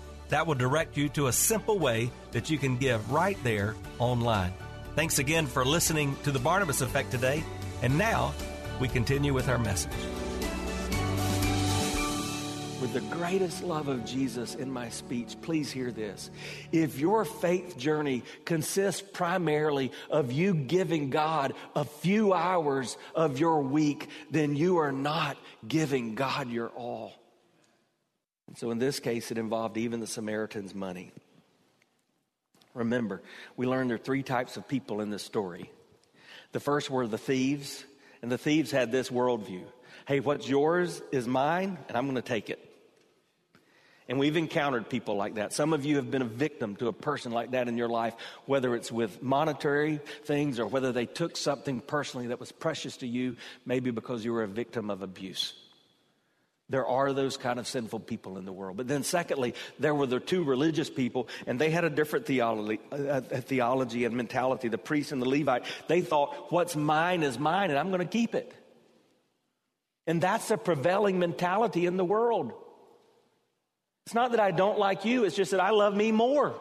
That 0.31 0.47
will 0.47 0.55
direct 0.55 0.97
you 0.97 1.07
to 1.09 1.27
a 1.27 1.31
simple 1.31 1.77
way 1.77 2.09
that 2.31 2.49
you 2.49 2.57
can 2.57 2.77
give 2.77 3.11
right 3.11 3.37
there 3.43 3.75
online. 3.99 4.53
Thanks 4.95 5.19
again 5.19 5.45
for 5.45 5.63
listening 5.63 6.17
to 6.23 6.31
The 6.31 6.39
Barnabas 6.39 6.81
Effect 6.81 7.11
today. 7.11 7.43
And 7.81 7.97
now 7.97 8.33
we 8.79 8.87
continue 8.87 9.33
with 9.33 9.47
our 9.47 9.57
message 9.57 9.91
with 12.81 12.93
the 12.93 13.15
greatest 13.15 13.63
love 13.63 13.87
of 13.87 14.03
Jesus 14.03 14.55
in 14.55 14.71
my 14.71 14.89
speech, 14.89 15.35
please 15.43 15.71
hear 15.71 15.91
this. 15.91 16.31
If 16.71 16.97
your 16.97 17.25
faith 17.25 17.77
journey 17.77 18.23
consists 18.43 19.01
primarily 19.01 19.91
of 20.09 20.31
you 20.31 20.55
giving 20.55 21.11
God 21.11 21.53
a 21.75 21.85
few 21.85 22.33
hours 22.33 22.97
of 23.13 23.39
your 23.39 23.61
week, 23.61 24.09
then 24.31 24.55
you 24.55 24.77
are 24.77 24.91
not 24.91 25.37
giving 25.67 26.15
God 26.15 26.49
your 26.49 26.69
all. 26.69 27.20
So 28.55 28.71
in 28.71 28.79
this 28.79 28.99
case, 28.99 29.31
it 29.31 29.37
involved 29.37 29.77
even 29.77 29.99
the 29.99 30.07
Samaritan's 30.07 30.75
money. 30.75 31.11
Remember, 32.73 33.21
we 33.57 33.67
learned 33.67 33.89
there 33.89 33.95
are 33.95 33.99
three 33.99 34.23
types 34.23 34.57
of 34.57 34.67
people 34.67 35.01
in 35.01 35.09
this 35.09 35.23
story. 35.23 35.71
The 36.51 36.59
first 36.59 36.89
were 36.89 37.07
the 37.07 37.17
thieves, 37.17 37.83
and 38.21 38.31
the 38.31 38.37
thieves 38.37 38.71
had 38.71 38.91
this 38.91 39.09
worldview 39.09 39.63
hey, 40.07 40.19
what's 40.19 40.49
yours 40.49 41.01
is 41.11 41.27
mine, 41.27 41.77
and 41.87 41.95
I'm 41.95 42.05
going 42.05 42.15
to 42.15 42.21
take 42.21 42.49
it. 42.49 42.59
And 44.09 44.19
we've 44.19 44.35
encountered 44.35 44.89
people 44.89 45.15
like 45.15 45.35
that. 45.35 45.53
Some 45.53 45.71
of 45.71 45.85
you 45.85 45.97
have 45.97 46.11
been 46.11 46.21
a 46.23 46.25
victim 46.25 46.75
to 46.77 46.87
a 46.87 46.93
person 46.93 47.31
like 47.31 47.51
that 47.51 47.67
in 47.69 47.77
your 47.77 47.87
life, 47.87 48.13
whether 48.45 48.75
it's 48.75 48.91
with 48.91 49.21
monetary 49.21 50.01
things 50.25 50.59
or 50.59 50.65
whether 50.65 50.91
they 50.91 51.05
took 51.05 51.37
something 51.37 51.79
personally 51.79 52.27
that 52.27 52.39
was 52.39 52.51
precious 52.51 52.97
to 52.97 53.07
you, 53.07 53.37
maybe 53.65 53.91
because 53.91 54.25
you 54.25 54.33
were 54.33 54.43
a 54.43 54.47
victim 54.47 54.89
of 54.89 55.01
abuse. 55.01 55.53
There 56.71 56.87
are 56.87 57.11
those 57.11 57.35
kind 57.35 57.59
of 57.59 57.67
sinful 57.67 57.99
people 57.99 58.37
in 58.37 58.45
the 58.45 58.53
world. 58.53 58.77
But 58.77 58.87
then, 58.87 59.03
secondly, 59.03 59.55
there 59.77 59.93
were 59.93 60.07
the 60.07 60.21
two 60.21 60.45
religious 60.45 60.89
people, 60.89 61.27
and 61.45 61.59
they 61.59 61.69
had 61.69 61.83
a 61.83 61.89
different 61.89 62.25
theology, 62.25 62.79
uh, 62.93 63.19
theology 63.19 64.05
and 64.05 64.15
mentality. 64.15 64.69
The 64.69 64.77
priest 64.77 65.11
and 65.11 65.21
the 65.21 65.27
Levite, 65.27 65.65
they 65.87 65.99
thought, 65.99 66.49
what's 66.49 66.77
mine 66.77 67.23
is 67.23 67.37
mine, 67.37 67.71
and 67.71 67.77
I'm 67.77 67.89
going 67.89 67.99
to 67.99 68.05
keep 68.05 68.35
it. 68.35 68.53
And 70.07 70.21
that's 70.21 70.47
the 70.47 70.57
prevailing 70.57 71.19
mentality 71.19 71.85
in 71.85 71.97
the 71.97 72.05
world. 72.05 72.53
It's 74.05 74.15
not 74.15 74.31
that 74.31 74.39
I 74.39 74.51
don't 74.51 74.79
like 74.79 75.03
you, 75.03 75.25
it's 75.25 75.35
just 75.35 75.51
that 75.51 75.59
I 75.59 75.71
love 75.71 75.93
me 75.93 76.13
more. 76.13 76.55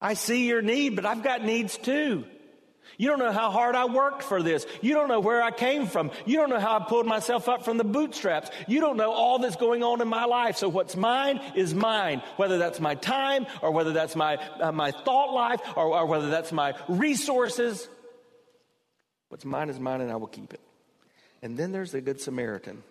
I 0.00 0.14
see 0.14 0.46
your 0.46 0.62
need, 0.62 0.96
but 0.96 1.04
I've 1.04 1.22
got 1.22 1.44
needs 1.44 1.76
too. 1.76 2.24
You 2.98 3.08
don't 3.08 3.18
know 3.18 3.32
how 3.32 3.50
hard 3.50 3.74
I 3.74 3.84
worked 3.86 4.22
for 4.22 4.42
this. 4.42 4.66
You 4.80 4.94
don't 4.94 5.08
know 5.08 5.20
where 5.20 5.42
I 5.42 5.50
came 5.50 5.86
from. 5.86 6.10
You 6.24 6.36
don't 6.38 6.50
know 6.50 6.60
how 6.60 6.78
I 6.78 6.84
pulled 6.84 7.06
myself 7.06 7.48
up 7.48 7.64
from 7.64 7.78
the 7.78 7.84
bootstraps. 7.84 8.50
You 8.66 8.80
don't 8.80 8.96
know 8.96 9.12
all 9.12 9.38
that's 9.38 9.56
going 9.56 9.82
on 9.82 10.00
in 10.00 10.08
my 10.08 10.24
life. 10.24 10.56
So 10.56 10.68
what's 10.68 10.96
mine 10.96 11.40
is 11.54 11.74
mine, 11.74 12.22
whether 12.36 12.58
that's 12.58 12.80
my 12.80 12.94
time 12.94 13.46
or 13.62 13.70
whether 13.70 13.92
that's 13.92 14.16
my, 14.16 14.36
uh, 14.60 14.72
my 14.72 14.92
thought 14.92 15.32
life 15.32 15.60
or, 15.76 15.98
or 15.98 16.06
whether 16.06 16.30
that's 16.30 16.52
my 16.52 16.74
resources. 16.88 17.88
What's 19.28 19.44
mine 19.44 19.68
is 19.68 19.78
mine 19.78 20.00
and 20.00 20.10
I 20.10 20.16
will 20.16 20.26
keep 20.26 20.54
it. 20.54 20.60
And 21.42 21.56
then 21.56 21.72
there's 21.72 21.92
the 21.92 22.00
Good 22.00 22.20
Samaritan 22.20 22.82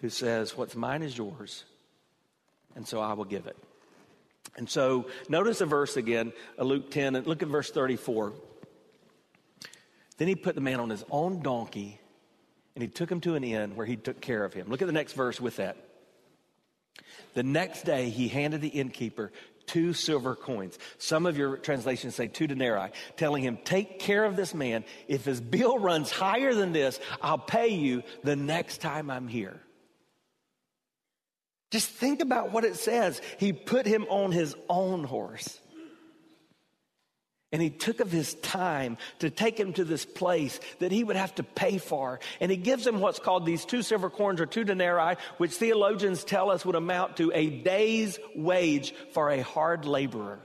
who 0.00 0.08
says, 0.08 0.56
What's 0.56 0.74
mine 0.74 1.02
is 1.02 1.16
yours, 1.16 1.64
and 2.74 2.86
so 2.86 3.00
I 3.00 3.12
will 3.14 3.24
give 3.24 3.46
it. 3.46 3.56
And 4.56 4.68
so 4.68 5.06
notice 5.28 5.58
the 5.58 5.66
verse 5.66 5.96
again, 5.96 6.32
uh, 6.58 6.64
Luke 6.64 6.90
10, 6.90 7.16
and 7.16 7.26
look 7.26 7.42
at 7.42 7.48
verse 7.48 7.70
34. 7.70 8.32
Then 10.16 10.28
he 10.28 10.34
put 10.34 10.54
the 10.54 10.60
man 10.60 10.80
on 10.80 10.90
his 10.90 11.04
own 11.10 11.42
donkey 11.42 11.98
and 12.74 12.82
he 12.82 12.88
took 12.88 13.10
him 13.10 13.20
to 13.22 13.34
an 13.34 13.44
inn 13.44 13.76
where 13.76 13.86
he 13.86 13.96
took 13.96 14.20
care 14.20 14.44
of 14.44 14.52
him. 14.52 14.68
Look 14.68 14.82
at 14.82 14.86
the 14.86 14.92
next 14.92 15.12
verse 15.12 15.40
with 15.40 15.56
that. 15.56 15.76
The 17.34 17.42
next 17.42 17.84
day 17.84 18.10
he 18.10 18.28
handed 18.28 18.60
the 18.60 18.68
innkeeper 18.68 19.32
two 19.66 19.92
silver 19.92 20.34
coins. 20.34 20.78
Some 20.98 21.26
of 21.26 21.36
your 21.36 21.56
translations 21.56 22.14
say 22.14 22.28
two 22.28 22.46
denarii, 22.46 22.90
telling 23.16 23.42
him, 23.42 23.58
Take 23.64 23.98
care 23.98 24.24
of 24.24 24.36
this 24.36 24.54
man. 24.54 24.84
If 25.08 25.24
his 25.24 25.40
bill 25.40 25.78
runs 25.78 26.10
higher 26.10 26.54
than 26.54 26.72
this, 26.72 27.00
I'll 27.22 27.38
pay 27.38 27.68
you 27.68 28.02
the 28.22 28.36
next 28.36 28.78
time 28.78 29.10
I'm 29.10 29.28
here. 29.28 29.60
Just 31.70 31.88
think 31.88 32.20
about 32.20 32.52
what 32.52 32.64
it 32.64 32.76
says. 32.76 33.20
He 33.38 33.52
put 33.52 33.86
him 33.86 34.04
on 34.08 34.30
his 34.30 34.54
own 34.68 35.04
horse. 35.04 35.58
And 37.54 37.62
he 37.62 37.70
took 37.70 38.00
of 38.00 38.10
his 38.10 38.34
time 38.34 38.98
to 39.20 39.30
take 39.30 39.56
him 39.56 39.74
to 39.74 39.84
this 39.84 40.04
place 40.04 40.58
that 40.80 40.90
he 40.90 41.04
would 41.04 41.14
have 41.14 41.36
to 41.36 41.44
pay 41.44 41.78
for. 41.78 42.18
And 42.40 42.50
he 42.50 42.56
gives 42.56 42.84
him 42.84 42.98
what's 42.98 43.20
called 43.20 43.46
these 43.46 43.64
two 43.64 43.82
silver 43.82 44.10
coins 44.10 44.40
or 44.40 44.46
two 44.46 44.64
denarii, 44.64 45.14
which 45.36 45.52
theologians 45.52 46.24
tell 46.24 46.50
us 46.50 46.66
would 46.66 46.74
amount 46.74 47.18
to 47.18 47.30
a 47.32 47.48
day's 47.48 48.18
wage 48.34 48.92
for 49.12 49.30
a 49.30 49.40
hard 49.40 49.84
laborer. 49.84 50.40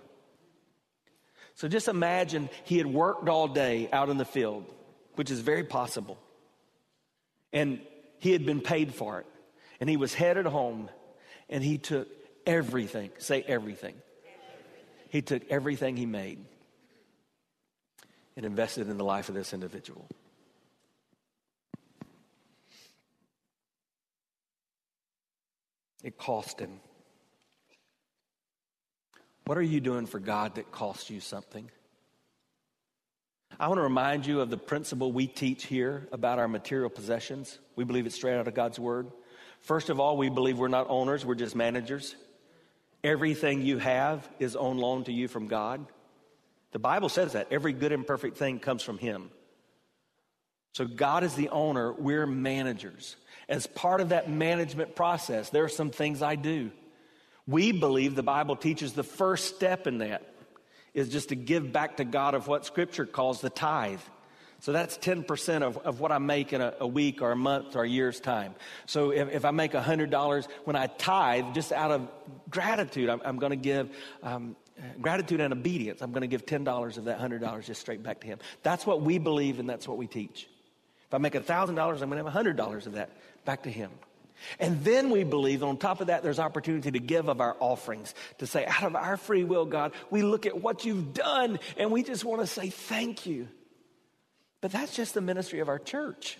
So 1.55 1.67
just 1.67 1.87
imagine 1.87 2.47
he 2.63 2.77
had 2.77 2.85
worked 2.85 3.27
all 3.27 3.47
day 3.47 3.89
out 3.91 4.09
in 4.09 4.17
the 4.17 4.23
field, 4.23 4.71
which 5.15 5.31
is 5.31 5.39
very 5.39 5.63
possible. 5.63 6.19
And 7.51 7.81
he 8.19 8.33
had 8.33 8.45
been 8.45 8.61
paid 8.61 8.93
for 8.93 9.19
it. 9.19 9.25
And 9.79 9.89
he 9.89 9.97
was 9.97 10.13
headed 10.13 10.45
home 10.45 10.91
and 11.49 11.63
he 11.63 11.79
took 11.79 12.07
everything. 12.45 13.09
Say 13.17 13.41
everything. 13.47 13.95
He 15.09 15.23
took 15.23 15.41
everything 15.49 15.97
he 15.97 16.05
made 16.05 16.45
and 18.39 18.45
invested 18.45 18.87
in 18.87 18.97
the 18.97 19.03
life 19.03 19.27
of 19.27 19.35
this 19.35 19.53
individual. 19.53 20.07
It 26.05 26.17
cost 26.17 26.57
him. 26.57 26.79
What 29.43 29.57
are 29.57 29.61
you 29.61 29.81
doing 29.81 30.05
for 30.05 30.19
God 30.19 30.55
that 30.55 30.71
costs 30.71 31.09
you 31.09 31.19
something? 31.19 31.69
I 33.59 33.67
want 33.67 33.79
to 33.79 33.83
remind 33.83 34.25
you 34.25 34.39
of 34.39 34.49
the 34.49 34.55
principle 34.55 35.11
we 35.11 35.27
teach 35.27 35.65
here 35.65 36.07
about 36.13 36.39
our 36.39 36.47
material 36.47 36.89
possessions. 36.89 37.59
We 37.75 37.83
believe 37.83 38.05
it's 38.05 38.15
straight 38.15 38.37
out 38.37 38.47
of 38.47 38.53
God's 38.53 38.79
Word. 38.79 39.11
First 39.59 39.89
of 39.89 39.99
all, 39.99 40.15
we 40.15 40.29
believe 40.29 40.57
we're 40.57 40.69
not 40.69 40.87
owners, 40.89 41.25
we're 41.25 41.35
just 41.35 41.57
managers. 41.57 42.15
Everything 43.03 43.63
you 43.63 43.79
have 43.79 44.29
is 44.39 44.55
on 44.55 44.77
loan 44.77 45.03
to 45.03 45.11
you 45.11 45.27
from 45.27 45.47
God. 45.47 45.85
The 46.71 46.79
Bible 46.79 47.09
says 47.09 47.33
that. 47.33 47.47
Every 47.51 47.73
good 47.73 47.91
and 47.91 48.05
perfect 48.05 48.37
thing 48.37 48.59
comes 48.59 48.83
from 48.83 48.97
Him. 48.97 49.31
So 50.73 50.85
God 50.85 51.23
is 51.23 51.33
the 51.33 51.49
owner, 51.49 51.91
we're 51.91 52.27
managers. 52.27 53.15
As 53.47 53.65
part 53.65 54.01
of 54.01 54.09
that 54.09 54.29
management 54.29 54.95
process, 54.95 55.49
there 55.49 55.63
are 55.63 55.69
some 55.69 55.89
things 55.89 56.21
I 56.21 56.35
do. 56.35 56.71
We 57.47 57.71
believe 57.71 58.15
the 58.15 58.23
Bible 58.23 58.55
teaches 58.55 58.93
the 58.93 59.03
first 59.03 59.55
step 59.55 59.87
in 59.87 59.97
that 59.99 60.21
is 60.93 61.09
just 61.09 61.29
to 61.29 61.35
give 61.35 61.71
back 61.71 61.97
to 61.97 62.03
God 62.03 62.35
of 62.35 62.47
what 62.47 62.65
Scripture 62.65 63.05
calls 63.05 63.41
the 63.41 63.49
tithe. 63.49 63.99
So 64.61 64.73
that's 64.73 64.97
10% 64.97 65.61
of, 65.63 65.77
of 65.77 65.99
what 65.99 66.11
I 66.11 66.17
make 66.17 66.51
in 66.51 66.61
a, 66.61 66.73
a, 66.81 66.87
week 66.87 67.21
or 67.21 67.31
a 67.31 67.35
month 67.35 67.75
or 67.75 67.83
a 67.83 67.89
year's 67.89 68.19
time. 68.19 68.55
So 68.85 69.11
if, 69.11 69.29
if 69.29 69.45
I 69.45 69.51
make 69.51 69.71
$100, 69.71 70.47
when 70.65 70.75
I 70.75 70.87
tithe, 70.87 71.53
just 71.53 71.71
out 71.71 71.91
of 71.91 72.09
gratitude, 72.49 73.09
I'm, 73.09 73.21
I'm 73.23 73.39
going 73.39 73.51
to 73.51 73.55
give 73.55 73.89
um, 74.21 74.57
gratitude 75.01 75.41
and 75.41 75.53
obedience. 75.53 76.01
I'm 76.01 76.11
going 76.11 76.21
to 76.21 76.27
give 76.27 76.45
$10 76.45 76.97
of 76.97 77.05
that 77.05 77.19
$100 77.19 77.63
just 77.65 77.81
straight 77.81 78.03
back 78.03 78.21
to 78.21 78.27
Him. 78.27 78.39
That's 78.63 78.85
what 78.85 79.01
we 79.01 79.17
believe 79.17 79.59
and 79.59 79.69
that's 79.69 79.87
what 79.87 79.97
we 79.97 80.07
teach. 80.07 80.47
If 81.07 81.13
I 81.13 81.17
make 81.17 81.33
$1,000, 81.33 81.69
I'm 81.69 81.75
going 82.09 82.23
to 82.23 82.31
have 82.31 82.45
$100 82.45 82.87
of 82.87 82.93
that 82.93 83.09
back 83.45 83.63
to 83.63 83.71
Him. 83.71 83.91
And 84.59 84.83
then 84.83 85.09
we 85.09 85.23
believe, 85.23 85.63
on 85.63 85.77
top 85.77 86.01
of 86.01 86.07
that, 86.07 86.23
there's 86.23 86.39
opportunity 86.39 86.91
to 86.91 86.99
give 86.99 87.27
of 87.27 87.41
our 87.41 87.57
offerings, 87.59 88.13
to 88.37 88.47
say, 88.47 88.65
out 88.65 88.83
of 88.83 88.95
our 88.95 89.17
free 89.17 89.43
will, 89.43 89.65
God, 89.65 89.91
we 90.09 90.21
look 90.21 90.45
at 90.45 90.61
what 90.61 90.85
you've 90.85 91.13
done 91.13 91.59
and 91.77 91.91
we 91.91 92.03
just 92.03 92.23
want 92.23 92.41
to 92.41 92.47
say 92.47 92.69
thank 92.69 93.25
you. 93.25 93.47
But 94.61 94.71
that's 94.71 94.95
just 94.95 95.13
the 95.13 95.21
ministry 95.21 95.59
of 95.59 95.69
our 95.69 95.79
church. 95.79 96.37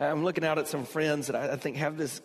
I'm 0.00 0.24
looking 0.24 0.44
out 0.44 0.58
at 0.58 0.68
some 0.68 0.84
friends 0.84 1.28
that 1.28 1.36
I 1.36 1.56
think 1.56 1.76
have 1.76 1.96
this 1.96 2.20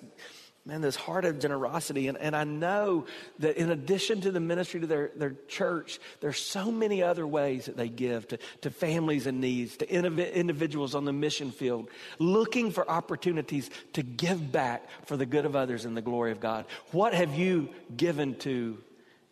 man, 0.68 0.82
this 0.82 0.98
heart 0.98 1.24
of 1.24 1.40
generosity. 1.40 2.10
And, 2.10 2.18
and 2.18 2.36
I 2.36 2.44
know 2.44 3.06
that 3.40 3.56
in 3.56 3.72
addition 3.72 4.20
to 4.22 4.32
the 4.32 4.42
ministry 4.42 4.82
to 4.82 4.88
their, 4.88 5.12
their 5.16 5.36
church, 5.48 5.98
there's 6.20 6.38
so 6.38 6.72
many 6.72 7.02
other 7.02 7.26
ways 7.26 7.68
that 7.68 7.78
they 7.78 7.88
give 7.88 8.28
to, 8.28 8.40
to 8.62 8.70
families 8.70 9.28
in 9.28 9.40
needs, 9.40 9.78
to 9.78 9.90
individuals 9.90 10.94
on 10.94 11.06
the 11.06 11.14
mission 11.14 11.52
field, 11.52 11.90
looking 12.20 12.72
for 12.72 12.88
opportunities 12.90 13.70
to 13.94 14.04
give 14.04 14.52
back 14.52 14.90
for 15.06 15.16
the 15.16 15.26
good 15.26 15.46
of 15.46 15.56
others 15.56 15.86
and 15.86 15.96
the 15.96 16.02
glory 16.02 16.34
of 16.34 16.42
God. 16.42 16.66
What 16.92 17.14
have 17.14 17.34
you 17.34 17.70
given 17.96 18.36
to 18.40 18.78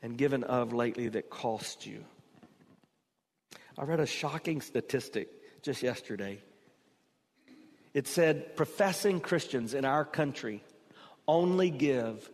and 0.02 0.18
given 0.18 0.46
of 0.46 0.72
lately 0.72 1.10
that 1.10 1.30
cost 1.30 1.86
you? 1.86 2.06
I 3.78 3.84
read 3.84 4.00
a 4.00 4.06
shocking 4.06 4.62
statistic 4.62 5.28
just 5.64 5.84
yesterday. 5.84 6.40
It 7.94 8.08
said 8.08 8.56
professing 8.56 9.20
Christians 9.20 9.74
in 9.74 9.84
our 9.84 10.06
country 10.06 10.64
only 11.28 11.70
give 11.70 12.30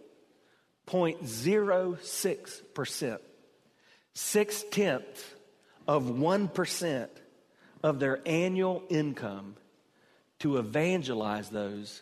0.06%, 0.87 3.19
six 4.13 4.63
tenths 4.71 5.23
of 5.87 6.03
1% 6.03 7.07
of 7.83 7.99
their 7.99 8.21
annual 8.25 8.83
income 8.89 9.55
to 10.39 10.57
evangelize 10.57 11.49
those 11.49 12.01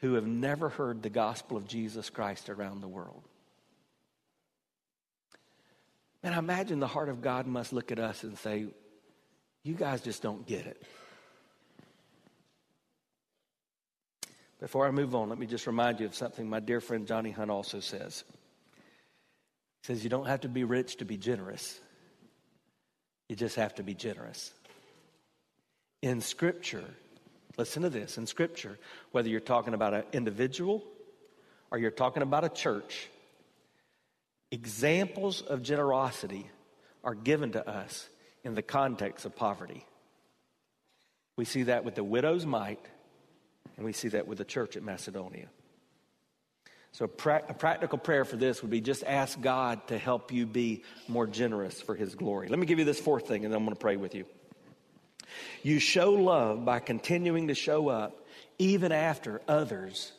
who 0.00 0.14
have 0.14 0.26
never 0.26 0.68
heard 0.68 1.02
the 1.02 1.10
gospel 1.10 1.56
of 1.56 1.66
Jesus 1.66 2.10
Christ 2.10 2.48
around 2.48 2.80
the 2.80 2.88
world. 2.88 3.22
And 6.22 6.34
I 6.34 6.38
imagine 6.38 6.80
the 6.80 6.86
heart 6.86 7.08
of 7.08 7.22
God 7.22 7.46
must 7.46 7.72
look 7.72 7.92
at 7.92 7.98
us 7.98 8.24
and 8.24 8.36
say, 8.38 8.66
You 9.62 9.74
guys 9.74 10.00
just 10.00 10.22
don't 10.22 10.46
get 10.46 10.66
it. 10.66 10.82
Before 14.60 14.86
I 14.86 14.90
move 14.90 15.14
on, 15.14 15.28
let 15.28 15.38
me 15.38 15.46
just 15.46 15.66
remind 15.66 16.00
you 16.00 16.06
of 16.06 16.14
something 16.14 16.48
my 16.48 16.60
dear 16.60 16.80
friend 16.80 17.06
Johnny 17.06 17.30
Hunt 17.30 17.50
also 17.50 17.80
says. 17.80 18.24
He 19.82 19.86
says, 19.86 20.02
You 20.02 20.10
don't 20.10 20.26
have 20.26 20.42
to 20.42 20.48
be 20.48 20.64
rich 20.64 20.96
to 20.96 21.04
be 21.04 21.16
generous, 21.16 21.78
you 23.28 23.36
just 23.36 23.56
have 23.56 23.74
to 23.76 23.82
be 23.82 23.94
generous. 23.94 24.52
In 26.02 26.20
Scripture, 26.20 26.84
listen 27.56 27.82
to 27.82 27.90
this 27.90 28.16
in 28.18 28.26
Scripture, 28.26 28.78
whether 29.12 29.28
you're 29.28 29.40
talking 29.40 29.74
about 29.74 29.94
an 29.94 30.04
individual 30.12 30.84
or 31.70 31.78
you're 31.78 31.90
talking 31.90 32.22
about 32.22 32.44
a 32.44 32.48
church, 32.48 33.08
examples 34.50 35.42
of 35.42 35.62
generosity 35.62 36.46
are 37.02 37.14
given 37.14 37.52
to 37.52 37.68
us 37.68 38.08
in 38.44 38.54
the 38.54 38.62
context 38.62 39.26
of 39.26 39.34
poverty. 39.34 39.84
We 41.36 41.44
see 41.44 41.64
that 41.64 41.84
with 41.84 41.94
the 41.94 42.04
widow's 42.04 42.46
mite 42.46 42.84
and 43.76 43.84
we 43.84 43.92
see 43.92 44.08
that 44.08 44.26
with 44.26 44.38
the 44.38 44.44
church 44.44 44.76
at 44.76 44.82
Macedonia. 44.82 45.48
So, 46.92 47.04
a, 47.04 47.08
pra- 47.08 47.42
a, 47.48 47.52
practical 47.52 47.98
prayer 47.98 48.24
for 48.24 48.36
this 48.36 48.62
would 48.62 48.70
be 48.70 48.80
just 48.80 49.04
ask 49.04 49.38
God 49.38 49.86
to 49.88 49.98
help 49.98 50.32
you 50.32 50.46
be 50.46 50.82
more 51.08 51.26
generous 51.26 51.80
for 51.80 51.94
His 51.94 52.14
glory. 52.14 52.48
Let 52.48 52.58
me 52.58 52.64
give 52.64 52.78
you 52.78 52.86
this 52.86 52.98
fourth 52.98 53.28
thing, 53.28 53.44
and 53.44 53.52
then 53.52 53.58
I'm 53.58 53.64
going 53.64 53.76
to 53.76 53.80
pray 53.80 53.96
with 53.96 54.14
you. 54.14 54.24
You 55.62 55.78
show 55.78 56.12
love 56.12 56.64
by 56.64 56.78
continuing 56.78 57.48
to 57.48 57.54
show 57.54 57.88
up 57.88 58.26
even 58.58 58.92
after 58.92 59.42
others 59.46 60.10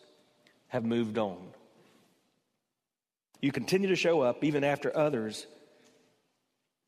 have 0.68 0.86
moved 0.86 1.18
on. 1.18 1.40
You 3.42 3.52
continue 3.52 3.90
to 3.90 3.96
show 3.96 4.22
up 4.22 4.44
even 4.44 4.64
after 4.64 4.96
others 4.96 5.48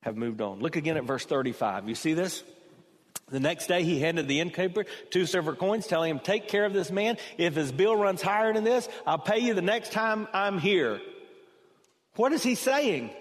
have 0.04 0.18
moved 0.18 0.42
on. 0.42 0.60
Look 0.60 0.76
again 0.76 0.98
at 0.98 1.04
verse 1.04 1.26
35. 1.26 1.90
You 1.90 1.96
see 1.96 2.14
this? 2.14 2.44
The 3.32 3.40
next 3.40 3.68
day, 3.68 3.84
he 3.84 4.00
handed 4.00 4.28
the 4.28 4.40
innkeeper 4.40 4.86
two 5.12 5.26
silver 5.26 5.54
coins, 5.54 5.88
telling 5.88 6.10
him, 6.10 6.20
Take 6.20 6.48
care 6.48 6.66
of 6.66 6.74
this 6.74 6.92
man. 6.92 7.18
If 7.38 7.56
his 7.56 7.72
bill 7.72 7.96
runs 7.96 8.22
higher 8.22 8.54
than 8.54 8.64
this, 8.64 8.90
I'll 9.06 9.20
pay 9.20 9.40
you 9.40 9.54
the 9.54 9.62
next 9.62 9.92
time 9.92 10.28
I'm 10.34 10.60
here. 10.60 11.00
What 12.16 12.34
is 12.34 12.44
he 12.44 12.56
saying? 12.56 13.12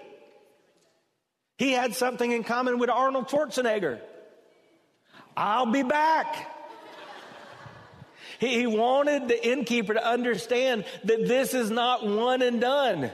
He 1.57 1.71
had 1.71 1.93
something 1.93 2.31
in 2.31 2.43
common 2.43 2.79
with 2.79 2.89
Arnold 2.89 3.27
Schwarzenegger. 3.27 3.99
I'll 5.35 5.71
be 5.71 5.83
back. 5.83 6.55
He 8.39 8.65
wanted 8.65 9.27
the 9.27 9.47
innkeeper 9.47 9.93
to 9.93 10.05
understand 10.05 10.85
that 11.03 11.27
this 11.27 11.53
is 11.53 11.69
not 11.69 12.07
one 12.07 12.41
and 12.41 12.61
done. 12.61 13.11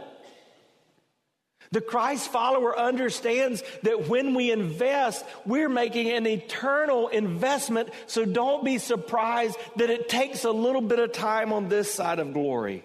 The 1.71 1.81
Christ 1.81 2.31
follower 2.31 2.77
understands 2.77 3.63
that 3.83 4.07
when 4.07 4.33
we 4.33 4.51
invest, 4.51 5.25
we're 5.45 5.69
making 5.69 6.09
an 6.11 6.27
eternal 6.27 7.07
investment. 7.07 7.89
So 8.07 8.25
don't 8.25 8.63
be 8.63 8.77
surprised 8.77 9.57
that 9.77 9.89
it 9.89 10.09
takes 10.09 10.43
a 10.43 10.51
little 10.51 10.81
bit 10.81 10.99
of 10.99 11.11
time 11.11 11.51
on 11.51 11.69
this 11.69 11.91
side 11.91 12.19
of 12.19 12.33
glory. 12.33 12.83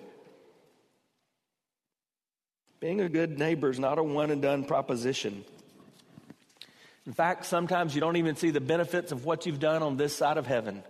Being 2.80 3.00
a 3.00 3.08
good 3.08 3.38
neighbor 3.38 3.68
is 3.68 3.78
not 3.78 3.98
a 3.98 4.02
one 4.02 4.30
and 4.30 4.40
done 4.40 4.64
proposition. 4.64 5.44
In 7.06 7.12
fact, 7.12 7.44
sometimes 7.44 7.94
you 7.94 8.00
don't 8.00 8.16
even 8.16 8.36
see 8.36 8.50
the 8.50 8.60
benefits 8.60 9.12
of 9.12 9.24
what 9.24 9.44
you've 9.44 9.60
done 9.60 9.82
on 9.82 9.96
this 9.96 10.16
side 10.16 10.38
of 10.38 10.46
heaven. 10.46 10.82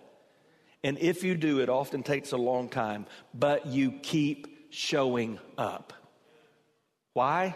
And 0.83 0.99
if 0.99 1.25
you 1.25 1.35
do, 1.35 1.61
it 1.61 1.69
often 1.69 2.03
takes 2.03 2.33
a 2.33 2.37
long 2.37 2.69
time, 2.69 3.07
but 3.35 3.67
you 3.67 3.93
keep 3.93 4.69
showing 4.71 5.39
up. 5.59 5.93
Why? 7.13 7.55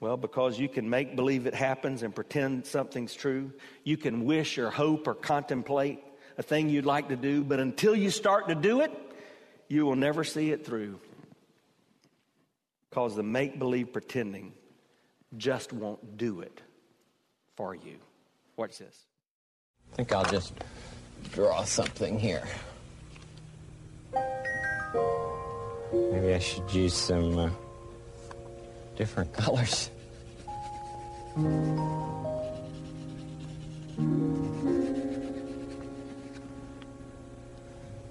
Well, 0.00 0.16
because 0.16 0.58
you 0.58 0.68
can 0.68 0.88
make 0.88 1.16
believe 1.16 1.46
it 1.46 1.54
happens 1.54 2.02
and 2.02 2.14
pretend 2.14 2.66
something's 2.66 3.14
true. 3.14 3.52
You 3.82 3.96
can 3.96 4.24
wish 4.24 4.56
or 4.58 4.70
hope 4.70 5.08
or 5.08 5.14
contemplate 5.14 6.00
a 6.36 6.42
thing 6.42 6.70
you'd 6.70 6.86
like 6.86 7.08
to 7.08 7.16
do, 7.16 7.42
but 7.42 7.58
until 7.58 7.96
you 7.96 8.10
start 8.10 8.48
to 8.48 8.54
do 8.54 8.80
it, 8.80 8.92
you 9.66 9.84
will 9.84 9.96
never 9.96 10.22
see 10.22 10.52
it 10.52 10.64
through. 10.64 11.00
Because 12.88 13.16
the 13.16 13.24
make 13.24 13.58
believe 13.58 13.92
pretending 13.92 14.52
just 15.36 15.72
won't 15.72 16.16
do 16.16 16.40
it 16.40 16.62
for 17.56 17.74
you. 17.74 17.96
Watch 18.56 18.78
this. 18.78 19.04
I 19.92 19.96
think 19.96 20.12
I'll 20.12 20.24
just 20.24 20.54
draw 21.32 21.64
something 21.64 22.18
here. 22.18 22.44
Maybe 25.92 26.34
I 26.34 26.38
should 26.38 26.72
use 26.72 26.94
some. 26.94 27.36
Uh 27.36 27.50
different 28.98 29.32
colors. 29.32 29.90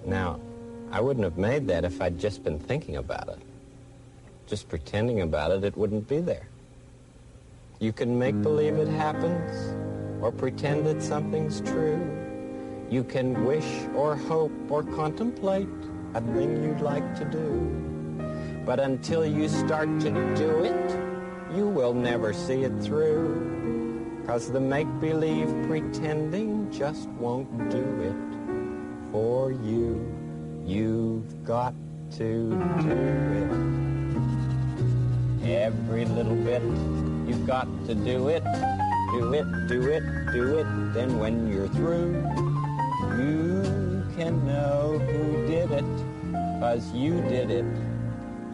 Now, 0.05 0.39
I 0.89 1.01
wouldn't 1.01 1.25
have 1.25 1.37
made 1.37 1.67
that 1.67 1.83
if 1.83 2.01
I'd 2.01 2.17
just 2.17 2.41
been 2.41 2.57
thinking 2.57 2.95
about 2.95 3.27
it. 3.27 3.39
Just 4.47 4.69
pretending 4.69 5.19
about 5.19 5.51
it, 5.51 5.65
it 5.65 5.75
wouldn't 5.75 6.07
be 6.07 6.21
there. 6.21 6.47
You 7.79 7.91
can 7.91 8.17
make 8.17 8.41
believe 8.41 8.77
it 8.77 8.87
happens 8.87 9.75
or 10.23 10.31
pretend 10.31 10.87
that 10.87 11.03
something's 11.03 11.59
true. 11.59 11.99
You 12.89 13.03
can 13.03 13.43
wish 13.43 13.67
or 13.93 14.15
hope 14.15 14.53
or 14.69 14.83
contemplate 14.83 15.67
a 16.13 16.21
thing 16.21 16.63
you'd 16.63 16.79
like 16.79 17.13
to 17.19 17.25
do. 17.25 17.96
But 18.67 18.81
until 18.81 19.25
you 19.25 19.47
start 19.47 19.87
to 20.01 20.11
do 20.35 20.65
it, 20.65 21.55
you 21.55 21.69
will 21.69 21.93
never 21.93 22.33
see 22.33 22.63
it 22.63 22.77
through. 22.81 24.25
Cause 24.27 24.51
the 24.51 24.59
make-believe 24.59 25.47
pretending 25.69 26.69
just 26.69 27.07
won't 27.11 27.69
do 27.69 27.85
it 28.01 28.13
for 29.09 29.53
you. 29.53 30.05
You've 30.65 31.45
got 31.45 31.73
to 32.17 32.51
do 32.81 33.39
it. 35.45 35.49
Every 35.49 36.03
little 36.03 36.35
bit, 36.35 36.61
you've 37.25 37.47
got 37.47 37.69
to 37.85 37.95
do 37.95 38.27
it. 38.27 38.43
Do 39.13 39.33
it, 39.33 39.47
do 39.69 39.81
it, 39.89 40.03
do 40.33 40.57
it. 40.57 40.67
Then 40.93 41.19
when 41.19 41.47
you're 41.49 41.69
through, 41.69 42.21
you 43.17 44.03
can 44.17 44.45
know 44.45 44.99
who 45.07 45.47
did 45.47 45.71
it. 45.71 45.85
Cause 46.59 46.91
you 46.93 47.21
did 47.29 47.49
it. 47.49 47.86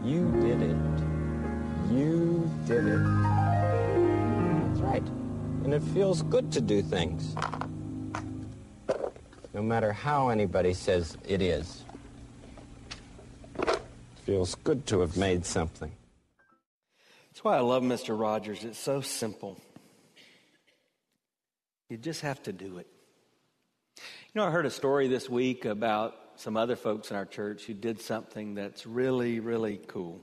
You 0.04 0.30
did 0.42 0.62
it. 0.62 0.78
You 1.90 2.52
did 2.66 2.86
it. 2.86 3.04
That's 4.68 4.82
right. 4.82 5.08
And 5.64 5.74
it 5.74 5.82
feels 5.82 6.22
good 6.24 6.52
to 6.52 6.60
do 6.60 6.82
things. 6.82 7.34
No 9.54 9.62
matter 9.62 9.94
how 9.94 10.28
anybody 10.28 10.74
says 10.74 11.16
it 11.26 11.42
is. 11.42 11.86
It 13.58 13.80
feels 14.26 14.56
good 14.56 14.86
to 14.88 15.00
have 15.00 15.16
made 15.16 15.46
something. 15.46 15.92
That's 17.32 17.42
why 17.42 17.56
I 17.56 17.62
love 17.62 17.84
Mr. 17.84 18.20
Rogers. 18.20 18.66
It's 18.66 18.78
so 18.78 19.00
simple. 19.00 19.58
You 21.88 21.96
just 21.96 22.22
have 22.22 22.44
to 22.44 22.52
do 22.52 22.78
it. 22.78 22.88
You 23.98 24.42
know, 24.42 24.46
I 24.46 24.52
heard 24.52 24.66
a 24.66 24.72
story 24.72 25.08
this 25.08 25.30
week 25.30 25.64
about 25.64 26.16
some 26.36 26.58
other 26.58 26.76
folks 26.76 27.12
in 27.12 27.18
our 27.18 27.26
church 27.26 27.66
who 27.66 27.74
did 27.74 28.02
something 28.02 28.56
that's 28.56 28.86
really, 28.86 29.40
really 29.40 29.80
cool. 29.88 30.20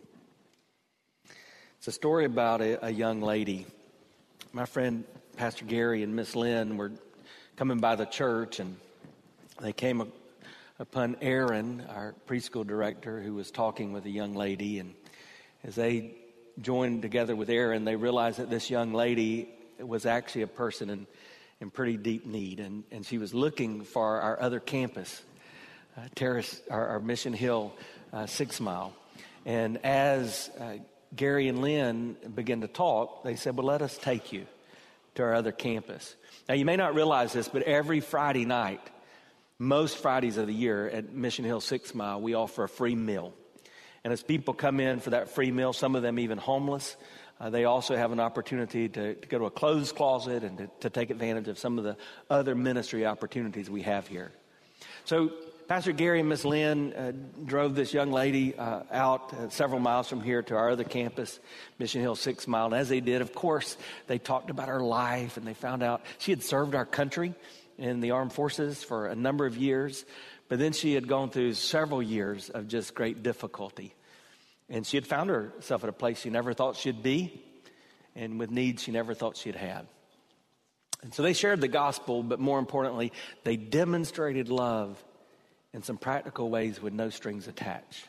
It's 1.78 1.88
a 1.88 1.92
story 1.92 2.24
about 2.24 2.60
a, 2.60 2.86
a 2.86 2.90
young 2.90 3.22
lady. 3.22 3.66
My 4.52 4.66
friend, 4.66 5.04
Pastor 5.36 5.64
Gary, 5.64 6.02
and 6.02 6.14
Miss 6.14 6.36
Lynn 6.36 6.76
were 6.76 6.92
coming 7.56 7.78
by 7.78 7.96
the 7.96 8.04
church, 8.04 8.60
and 8.60 8.76
they 9.60 9.72
came 9.72 10.12
upon 10.78 11.16
Aaron, 11.20 11.84
our 11.88 12.14
preschool 12.26 12.66
director, 12.66 13.20
who 13.20 13.34
was 13.34 13.50
talking 13.50 13.92
with 13.92 14.04
a 14.06 14.10
young 14.10 14.34
lady. 14.34 14.78
And 14.78 14.94
as 15.62 15.74
they 15.74 16.14
joined 16.60 17.02
together 17.02 17.36
with 17.36 17.48
Aaron, 17.48 17.84
they 17.84 17.96
realized 17.96 18.38
that 18.38 18.50
this 18.50 18.70
young 18.70 18.92
lady 18.92 19.48
was 19.78 20.06
actually 20.06 20.42
a 20.42 20.46
person 20.46 20.90
in, 20.90 21.06
in 21.60 21.70
pretty 21.70 21.96
deep 21.96 22.26
need. 22.26 22.60
And, 22.60 22.84
and 22.90 23.06
she 23.06 23.18
was 23.18 23.32
looking 23.32 23.84
for 23.84 24.20
our 24.20 24.40
other 24.40 24.60
campus, 24.60 25.22
Terrace, 26.14 26.60
our, 26.70 26.86
our, 26.88 27.00
Mission 27.00 27.32
Hill 27.32 27.72
uh, 28.12 28.26
Six 28.26 28.60
Mile. 28.60 28.92
And 29.44 29.84
as 29.84 30.50
uh, 30.58 30.78
Gary 31.14 31.48
and 31.48 31.60
Lynn 31.60 32.16
began 32.34 32.60
to 32.60 32.68
talk, 32.68 33.24
they 33.24 33.36
said, 33.36 33.56
Well, 33.56 33.66
let 33.66 33.82
us 33.82 33.98
take 33.98 34.32
you 34.32 34.46
to 35.14 35.22
our 35.22 35.34
other 35.34 35.52
campus. 35.52 36.14
Now, 36.48 36.54
you 36.54 36.64
may 36.64 36.76
not 36.76 36.94
realize 36.94 37.32
this, 37.32 37.48
but 37.48 37.62
every 37.62 38.00
Friday 38.00 38.44
night, 38.44 38.80
most 39.58 39.98
Fridays 39.98 40.36
of 40.36 40.46
the 40.46 40.54
year 40.54 40.88
at 40.88 41.12
Mission 41.12 41.44
Hill 41.44 41.60
Six 41.60 41.94
Mile, 41.94 42.20
we 42.20 42.34
offer 42.34 42.64
a 42.64 42.68
free 42.68 42.94
meal. 42.94 43.34
And 44.02 44.12
as 44.12 44.22
people 44.22 44.54
come 44.54 44.80
in 44.80 45.00
for 45.00 45.10
that 45.10 45.30
free 45.30 45.50
meal, 45.50 45.72
some 45.72 45.94
of 45.94 46.02
them 46.02 46.18
even 46.18 46.38
homeless, 46.38 46.96
uh, 47.40 47.50
they 47.50 47.64
also 47.64 47.96
have 47.96 48.12
an 48.12 48.20
opportunity 48.20 48.88
to, 48.88 49.14
to, 49.14 49.28
go 49.28 49.38
to 49.38 49.44
a 49.46 49.50
clothes 49.50 49.92
closet 49.92 50.44
and 50.44 50.58
to, 50.58 50.70
to, 50.80 50.90
take 50.90 51.10
advantage 51.10 51.48
of 51.48 51.58
some 51.58 51.78
of 51.78 51.84
the 51.84 51.96
other 52.28 52.54
ministry 52.54 53.06
opportunities 53.06 53.70
we 53.70 53.82
have 53.82 54.06
here. 54.06 54.30
So, 55.04 55.32
Pastor 55.70 55.92
Gary 55.92 56.18
and 56.18 56.28
Miss 56.28 56.44
Lynn 56.44 56.92
uh, 56.94 57.12
drove 57.44 57.76
this 57.76 57.94
young 57.94 58.10
lady 58.10 58.58
uh, 58.58 58.82
out 58.90 59.32
uh, 59.32 59.50
several 59.50 59.78
miles 59.78 60.08
from 60.08 60.20
here 60.20 60.42
to 60.42 60.56
our 60.56 60.70
other 60.70 60.82
campus, 60.82 61.38
Mission 61.78 62.00
Hill 62.00 62.16
Six 62.16 62.48
Mile. 62.48 62.66
And 62.66 62.74
as 62.74 62.88
they 62.88 62.98
did, 62.98 63.22
of 63.22 63.32
course, 63.32 63.76
they 64.08 64.18
talked 64.18 64.50
about 64.50 64.66
her 64.66 64.80
life 64.80 65.36
and 65.36 65.46
they 65.46 65.54
found 65.54 65.84
out 65.84 66.02
she 66.18 66.32
had 66.32 66.42
served 66.42 66.74
our 66.74 66.84
country 66.84 67.36
in 67.78 68.00
the 68.00 68.10
armed 68.10 68.32
forces 68.32 68.82
for 68.82 69.06
a 69.06 69.14
number 69.14 69.46
of 69.46 69.56
years. 69.56 70.04
But 70.48 70.58
then 70.58 70.72
she 70.72 70.94
had 70.94 71.06
gone 71.06 71.30
through 71.30 71.54
several 71.54 72.02
years 72.02 72.50
of 72.50 72.66
just 72.66 72.92
great 72.92 73.22
difficulty. 73.22 73.94
And 74.68 74.84
she 74.84 74.96
had 74.96 75.06
found 75.06 75.30
herself 75.30 75.84
at 75.84 75.88
a 75.88 75.92
place 75.92 76.18
she 76.18 76.30
never 76.30 76.52
thought 76.52 76.74
she'd 76.74 77.04
be, 77.04 77.40
and 78.16 78.40
with 78.40 78.50
needs 78.50 78.82
she 78.82 78.90
never 78.90 79.14
thought 79.14 79.36
she'd 79.36 79.54
have. 79.54 79.86
And 81.04 81.14
so 81.14 81.22
they 81.22 81.32
shared 81.32 81.60
the 81.60 81.68
gospel, 81.68 82.24
but 82.24 82.40
more 82.40 82.58
importantly, 82.58 83.12
they 83.44 83.54
demonstrated 83.56 84.48
love 84.48 85.00
in 85.72 85.82
some 85.82 85.96
practical 85.96 86.50
ways 86.50 86.80
with 86.80 86.92
no 86.92 87.10
strings 87.10 87.48
attached. 87.48 88.06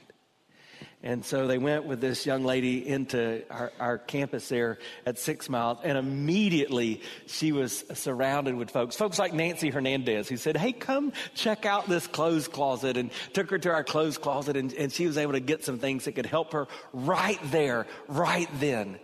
And 1.03 1.25
so 1.25 1.47
they 1.47 1.57
went 1.57 1.85
with 1.85 1.99
this 1.99 2.27
young 2.27 2.43
lady 2.43 2.87
into 2.87 3.43
our, 3.49 3.71
our, 3.79 3.97
campus 3.97 4.47
there 4.49 4.77
at 5.05 5.17
Six 5.17 5.49
Miles, 5.49 5.79
and 5.83 5.97
immediately 5.97 7.01
she 7.25 7.51
was 7.51 7.83
surrounded 7.93 8.55
with 8.55 8.69
folks, 8.69 8.95
folks 8.95 9.17
like 9.17 9.33
Nancy 9.33 9.69
Hernandez, 9.69 10.29
who 10.29 10.37
said, 10.37 10.57
Hey, 10.57 10.71
come 10.71 11.11
check 11.33 11.65
out 11.65 11.89
this 11.89 12.05
clothes 12.05 12.47
closet, 12.47 12.97
and 12.97 13.09
took 13.33 13.49
her 13.49 13.57
to 13.57 13.69
our 13.69 13.83
clothes 13.83 14.19
closet, 14.19 14.55
and, 14.55 14.73
and 14.73 14.91
she 14.91 15.07
was 15.07 15.17
able 15.17 15.33
to 15.33 15.39
get 15.39 15.65
some 15.65 15.79
things 15.79 16.05
that 16.05 16.11
could 16.11 16.27
help 16.27 16.53
her 16.53 16.67
right 16.93 17.39
there, 17.45 17.87
right 18.07 18.49
then. 18.59 18.99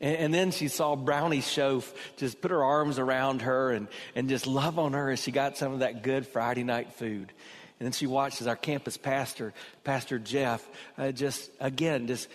And, 0.00 0.16
and 0.16 0.34
then 0.34 0.50
she 0.50 0.68
saw 0.68 0.96
Brownie 0.96 1.40
Shoaf 1.40 1.92
just 2.16 2.40
put 2.40 2.52
her 2.52 2.64
arms 2.64 2.98
around 2.98 3.42
her 3.42 3.70
and, 3.70 3.88
and 4.14 4.30
just 4.30 4.46
love 4.46 4.78
on 4.78 4.94
her 4.94 5.10
as 5.10 5.22
she 5.22 5.30
got 5.30 5.58
some 5.58 5.74
of 5.74 5.78
that 5.80 6.02
good 6.02 6.26
Friday 6.26 6.64
night 6.64 6.94
food. 6.94 7.32
And 7.78 7.86
then 7.86 7.92
she 7.92 8.06
watched 8.06 8.40
as 8.40 8.46
our 8.46 8.56
campus 8.56 8.96
pastor, 8.96 9.52
Pastor 9.82 10.18
Jeff, 10.18 10.66
uh, 10.96 11.12
just 11.12 11.50
again, 11.60 12.06
just 12.06 12.28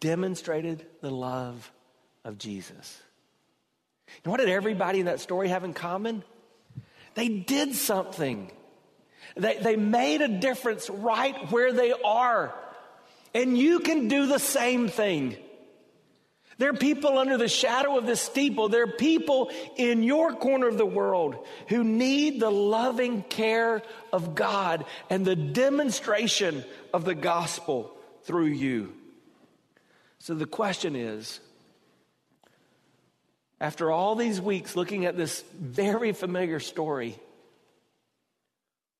demonstrated 0.00 0.84
the 1.00 1.10
love 1.10 1.70
of 2.24 2.38
Jesus. 2.38 3.00
And 4.24 4.30
what 4.30 4.40
did 4.40 4.48
everybody 4.48 5.00
in 5.00 5.06
that 5.06 5.20
story 5.20 5.48
have 5.48 5.64
in 5.64 5.72
common? 5.72 6.24
They 7.14 7.28
did 7.28 7.74
something. 7.74 8.50
They, 9.36 9.58
they 9.58 9.76
made 9.76 10.22
a 10.22 10.28
difference 10.28 10.90
right 10.90 11.50
where 11.50 11.72
they 11.72 11.92
are. 11.92 12.54
And 13.34 13.56
you 13.56 13.80
can 13.80 14.08
do 14.08 14.26
the 14.26 14.38
same 14.38 14.88
thing. 14.88 15.36
There 16.60 16.68
are 16.68 16.74
people 16.74 17.16
under 17.16 17.38
the 17.38 17.48
shadow 17.48 17.96
of 17.96 18.04
the 18.04 18.16
steeple. 18.16 18.68
There 18.68 18.82
are 18.82 18.86
people 18.86 19.50
in 19.76 20.02
your 20.02 20.34
corner 20.34 20.68
of 20.68 20.76
the 20.76 20.84
world 20.84 21.36
who 21.68 21.82
need 21.82 22.38
the 22.38 22.50
loving 22.50 23.22
care 23.22 23.80
of 24.12 24.34
God 24.34 24.84
and 25.08 25.24
the 25.24 25.34
demonstration 25.34 26.62
of 26.92 27.06
the 27.06 27.14
gospel 27.14 27.96
through 28.24 28.48
you. 28.48 28.92
So 30.18 30.34
the 30.34 30.44
question 30.44 30.96
is 30.96 31.40
after 33.58 33.90
all 33.90 34.14
these 34.14 34.38
weeks 34.38 34.76
looking 34.76 35.06
at 35.06 35.16
this 35.16 35.42
very 35.58 36.12
familiar 36.12 36.60
story, 36.60 37.18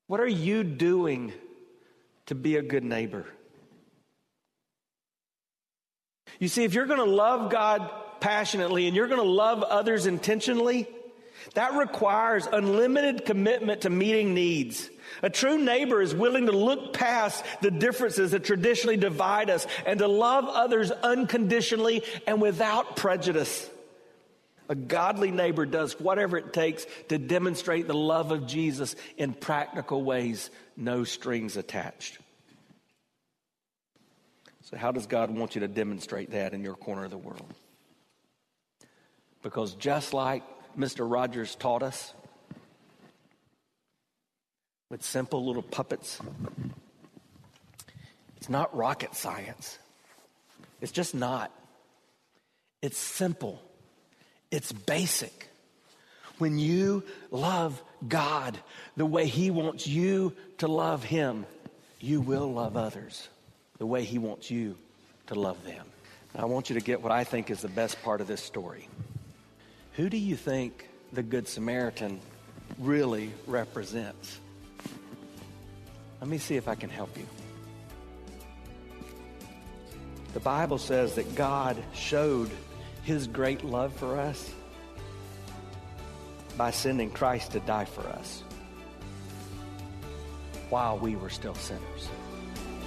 what 0.07 0.19
are 0.19 0.27
you 0.27 0.63
doing 0.63 1.31
to 2.25 2.33
be 2.33 2.55
a 2.55 2.63
good 2.63 2.83
neighbor? 2.83 3.27
You 6.41 6.47
see, 6.47 6.63
if 6.63 6.73
you're 6.73 6.87
going 6.87 6.97
to 6.97 7.05
love 7.05 7.51
God 7.51 7.87
passionately 8.19 8.87
and 8.87 8.95
you're 8.95 9.07
going 9.07 9.21
to 9.21 9.27
love 9.27 9.61
others 9.61 10.07
intentionally, 10.07 10.87
that 11.53 11.75
requires 11.75 12.47
unlimited 12.51 13.25
commitment 13.25 13.81
to 13.81 13.91
meeting 13.91 14.33
needs. 14.33 14.89
A 15.21 15.29
true 15.29 15.59
neighbor 15.59 16.01
is 16.01 16.15
willing 16.15 16.47
to 16.47 16.51
look 16.51 16.93
past 16.93 17.45
the 17.61 17.69
differences 17.69 18.31
that 18.31 18.43
traditionally 18.43 18.97
divide 18.97 19.51
us 19.51 19.67
and 19.85 19.99
to 19.99 20.07
love 20.07 20.45
others 20.47 20.89
unconditionally 20.89 22.03
and 22.25 22.41
without 22.41 22.95
prejudice. 22.95 23.69
A 24.67 24.73
godly 24.73 25.29
neighbor 25.29 25.67
does 25.67 25.99
whatever 25.99 26.39
it 26.39 26.53
takes 26.53 26.87
to 27.09 27.19
demonstrate 27.19 27.85
the 27.85 27.93
love 27.93 28.31
of 28.31 28.47
Jesus 28.47 28.95
in 29.15 29.33
practical 29.33 30.03
ways, 30.03 30.49
no 30.75 31.03
strings 31.03 31.55
attached. 31.55 32.17
So, 34.71 34.77
how 34.77 34.91
does 34.91 35.05
God 35.05 35.29
want 35.29 35.55
you 35.55 35.61
to 35.61 35.67
demonstrate 35.67 36.31
that 36.31 36.53
in 36.53 36.63
your 36.63 36.75
corner 36.75 37.03
of 37.03 37.11
the 37.11 37.17
world? 37.17 37.53
Because 39.43 39.73
just 39.73 40.13
like 40.13 40.43
Mr. 40.77 41.09
Rogers 41.09 41.55
taught 41.55 41.83
us, 41.83 42.13
with 44.89 45.03
simple 45.03 45.45
little 45.45 45.61
puppets, 45.61 46.19
it's 48.37 48.49
not 48.49 48.75
rocket 48.75 49.15
science. 49.15 49.77
It's 50.81 50.91
just 50.91 51.15
not. 51.15 51.51
It's 52.81 52.97
simple, 52.97 53.61
it's 54.51 54.71
basic. 54.71 55.47
When 56.39 56.57
you 56.57 57.03
love 57.29 57.81
God 58.07 58.57
the 58.97 59.05
way 59.05 59.27
He 59.27 59.51
wants 59.51 59.85
you 59.85 60.33
to 60.57 60.67
love 60.67 61.03
Him, 61.03 61.45
you 61.99 62.19
will 62.19 62.51
love 62.51 62.75
others 62.75 63.27
the 63.81 63.87
way 63.87 64.03
He 64.03 64.19
wants 64.19 64.51
you 64.51 64.77
to 65.25 65.33
love 65.33 65.65
them. 65.65 65.83
I 66.35 66.45
want 66.45 66.69
you 66.69 66.75
to 66.75 66.85
get 66.85 67.01
what 67.01 67.11
I 67.11 67.23
think 67.23 67.49
is 67.49 67.63
the 67.63 67.67
best 67.67 67.99
part 68.03 68.21
of 68.21 68.27
this 68.27 68.39
story. 68.39 68.87
Who 69.93 70.07
do 70.07 70.17
you 70.17 70.35
think 70.35 70.87
the 71.11 71.23
Good 71.23 71.47
Samaritan 71.47 72.21
really 72.77 73.31
represents? 73.47 74.39
Let 76.19 76.29
me 76.29 76.37
see 76.37 76.57
if 76.57 76.67
I 76.67 76.75
can 76.75 76.91
help 76.91 77.17
you. 77.17 77.25
The 80.35 80.41
Bible 80.41 80.77
says 80.77 81.15
that 81.15 81.33
God 81.33 81.75
showed 81.95 82.51
his 83.01 83.25
great 83.25 83.63
love 83.63 83.93
for 83.93 84.19
us 84.19 84.53
by 86.55 86.69
sending 86.69 87.09
Christ 87.09 87.53
to 87.53 87.59
die 87.61 87.85
for 87.85 88.01
us 88.01 88.43
while 90.69 90.99
we 90.99 91.15
were 91.15 91.31
still 91.31 91.55
sinners. 91.55 92.09